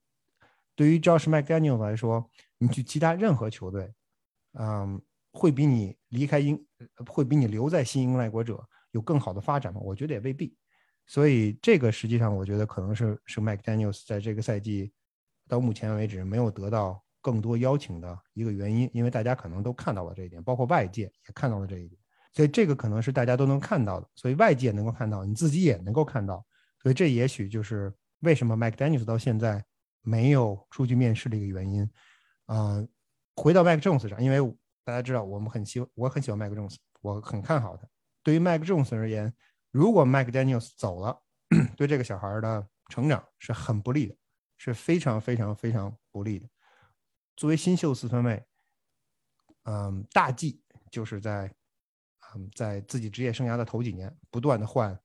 [0.74, 3.92] 对于 Josh McDaniel 来说，你去其他任何球队，
[4.58, 5.00] 嗯，
[5.32, 6.66] 会比你离开英，
[7.06, 9.80] 会比你留在新英爱国者有更好的发展吗？
[9.82, 10.56] 我觉得也未必。
[11.06, 14.92] 所以这个实际上我觉得可能是是 McDaniel 在这个赛季。
[15.52, 22.00] 到目前为止没有得到更多邀请的一个原因，因为大家可能都看到了这一点，包括外界也看到了这一点，
[22.32, 26.42] 所以这个可能是大家都能看到的，所以外界能够看到，你自己也能够看到，
[26.82, 29.62] 所以这也许就是为什么 Mike Daniels 到现在
[30.00, 31.86] 没有出去面试的一个原因。
[32.46, 32.82] 啊，
[33.36, 34.40] 回到 Mike Jones 上，因为
[34.84, 37.86] 大家知道我们很喜，我很喜欢 Mike Jones，我很看好他。
[38.22, 39.30] 对于 Mike Jones 而言，
[39.70, 41.20] 如果 Mike Daniels 走了，
[41.76, 44.16] 对这个小孩的成长是很不利的。
[44.64, 46.48] 是非常非常非常不利的。
[47.34, 48.44] 作为新秀四分卫，
[49.64, 51.52] 嗯，大忌就是在，
[52.34, 54.96] 嗯，在自己职业生涯的头几年，不断的换，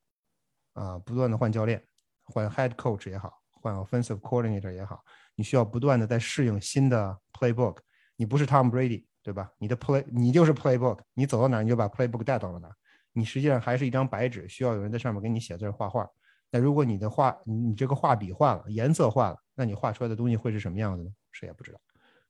[0.74, 1.84] 啊，不断的换教练，
[2.24, 5.02] 换 head coach 也好，换 offensive coordinator 也好，
[5.34, 7.78] 你需要不断的在适应新的 playbook。
[8.14, 9.50] 你不是 Tom Brady，对吧？
[9.58, 12.70] 你的 play，你就是 playbook，你走到哪你就把 playbook 带到了哪。
[13.12, 16.08] 你实际上还是一张白纸，需要有人在上面给你写字画画。
[16.50, 21.10] 那如果你的画，你这个画笔换了，颜色换了，那你画出来的东西会是什么样子呢？
[21.32, 21.80] 谁也不知道。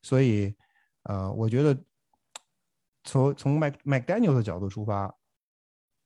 [0.03, 0.55] 所以，
[1.05, 1.77] 呃，我觉得
[3.05, 5.15] 从从 Mac Mac Daniel 的角度出发，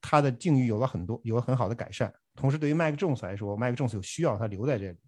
[0.01, 2.13] 他的境遇有了很多，有了很好的改善。
[2.35, 4.99] 同时，对于 Mac Jones 来说，，Mac Jones 有需要他留在这里。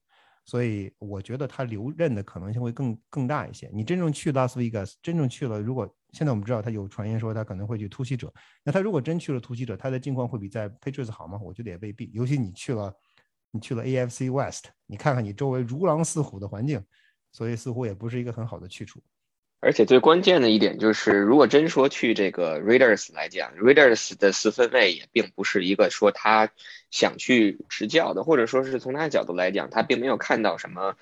[0.45, 3.71] 所以我觉得他留任的可能性会更更大一些。
[3.73, 8.33] 你真正去拉斯维加斯，真正去了，如果现在我们知道他有传言说他可能会去突袭者，
[8.63, 11.41] 那他如果真去了突袭者，他的境况会比在 Patriots 好吗？
[11.43, 12.11] 我觉得也未必。
[12.13, 12.95] 尤其你去了，
[13.51, 16.85] 你去了 AFC West，你看看你周围如狼似虎的环境，
[17.33, 19.03] 所以似乎也不是一个很好的去处。
[19.65, 26.51] 而且最关键的一点就是，如果真说去这个 Raiders 来讲，Raiders 的四分卫也并不是一个说他
[26.91, 30.97] 想去执教的，或者说是从他的角度来讲，他并没有看到什么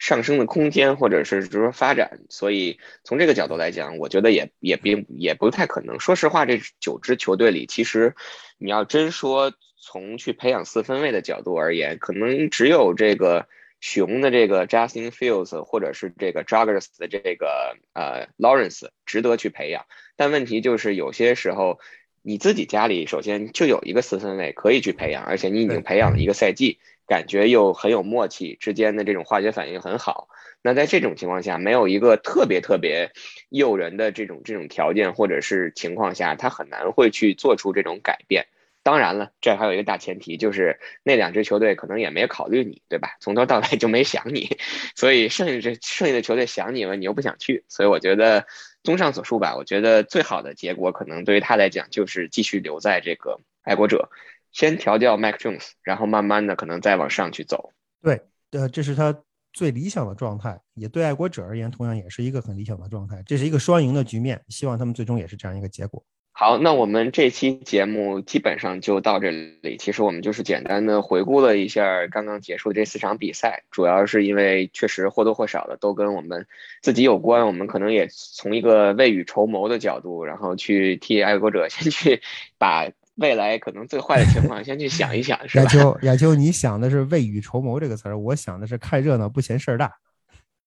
[0.00, 2.18] 上升的空间，或者是就是说发展。
[2.28, 6.00] 所以从这个角度来讲，我觉得也也并也不太可能。
[6.00, 8.16] 说实话，这九支球队里，其实
[8.58, 13.46] 你要真说从去培养四分卫的角度而言，可能只有这个
[13.80, 19.86] 熊的这个 Justin Fields，或者是这个 Joggers 的这个呃 Lawrence 值得去培养。
[20.16, 21.78] 但问题就是有些时候。
[22.20, 30.28] 你自己家里首先就有一个四分卫可以去培养，而且你已经培养了一个赛季，感觉又很有默契，之间的这种化学反应很好。
[30.60, 33.12] 那在这种情况下，没有一个特别特别
[33.48, 38.46] 诱人的这种这种条件或者是情况下，他很难会去做出这种改变。
[38.88, 43.18] 当然了，这还有一个大前提，就是那两支球队可能也没考虑你，对吧？
[43.20, 44.56] 从头到尾就没想你，
[44.96, 48.46] 所以剩下这剩下的球队想你了，你又不想去，所以我觉得，
[48.82, 54.08] 综上所述吧，我觉得最好的结果可能对于他来讲，就是继续留在这个爱国者，
[54.52, 57.74] 先调掉 Mac Jones，然后慢慢的可能再往上去走。
[58.00, 58.22] 对，
[58.52, 59.14] 呃，这是他
[59.52, 63.22] 最理想的状态，也对爱国者而言，同样也是一个很理想的状态。
[63.26, 66.02] 这是一个双赢的局面，希望他们最终也是这样一个结果。
[66.40, 69.76] 好，那我们这期节目基本上就到这里。
[69.76, 76.46] 其实我们就是简单的回顾了一下刚刚结束这四场比赛，主要是因为确实或多或少的都跟我们
[76.80, 77.44] 自己有关。
[77.44, 82.22] 我们可能也从一个未雨绸缪的角度，然后去替爱国者先去
[82.56, 85.64] 把未来可能最坏的情况先去想一想，是吧？
[85.64, 89.92] 亚秋，亚秋，你想的是未雨绸缪这个词儿，我想的是看热闹不嫌事儿大。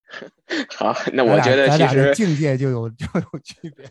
[0.68, 3.86] 好，那我觉得其实境界就有就有区别。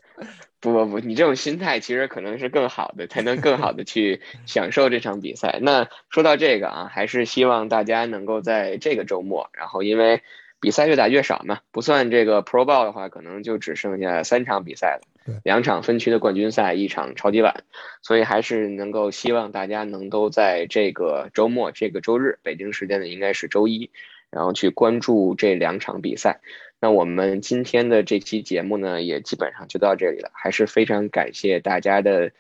[0.61, 5.59] 不不不，你这种心态其实可能是更好的，才能更好的去 享受这场比赛。
[5.63, 10.23] 那说到这个啊，还是希望大家能够在这个周末，然后因为
[10.61, 17.65] 比赛越打越少嘛，不算这个 Pro Bowl 的话，可能就只剩下三场比赛了，两场分区的冠军赛，一场超级碗，
[18.03, 23.91] 所以还是能够希望大家能够在这个周末，这个周日，北京时间的应该是周一。
[24.33, 26.39] 然后去关注这两场比赛。
[26.81, 30.31] 那我们今天的这期节目呢，也基本上就到这里了。
[30.33, 32.33] 还是非常感谢大家的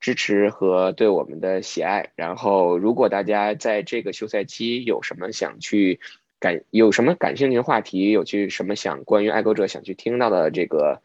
[0.00, 2.10] 支持和对我们的喜爱。
[2.14, 5.98] 然后，如果大家在这个休赛期有什么想去
[6.38, 11.00] 感有什么感兴趣的话题，有去什么想关于爱国者想去听到的这个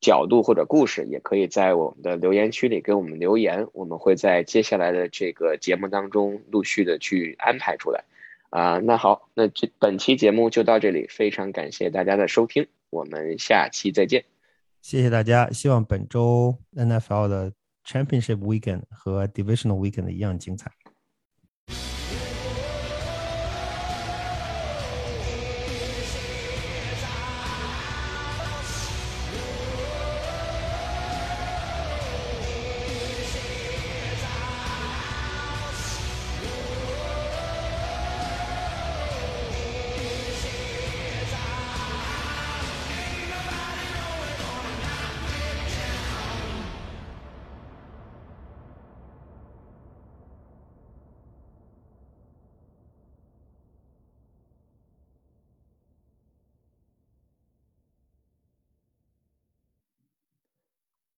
[0.00, 3.66] 角度或者故事，也可以在我们的留言区里给我们留言。
[3.72, 8.04] 我们会在接下来的这个节目当中陆续的去安排出来。
[8.54, 14.24] 啊，那好，那这本期节目就到这里，非常感谢大家的收听，我们下期再见。
[14.80, 17.52] 谢谢大家，希望本周 NFL 的
[17.84, 20.70] Championship Weekend 和 Divisional Weekend 一样精彩。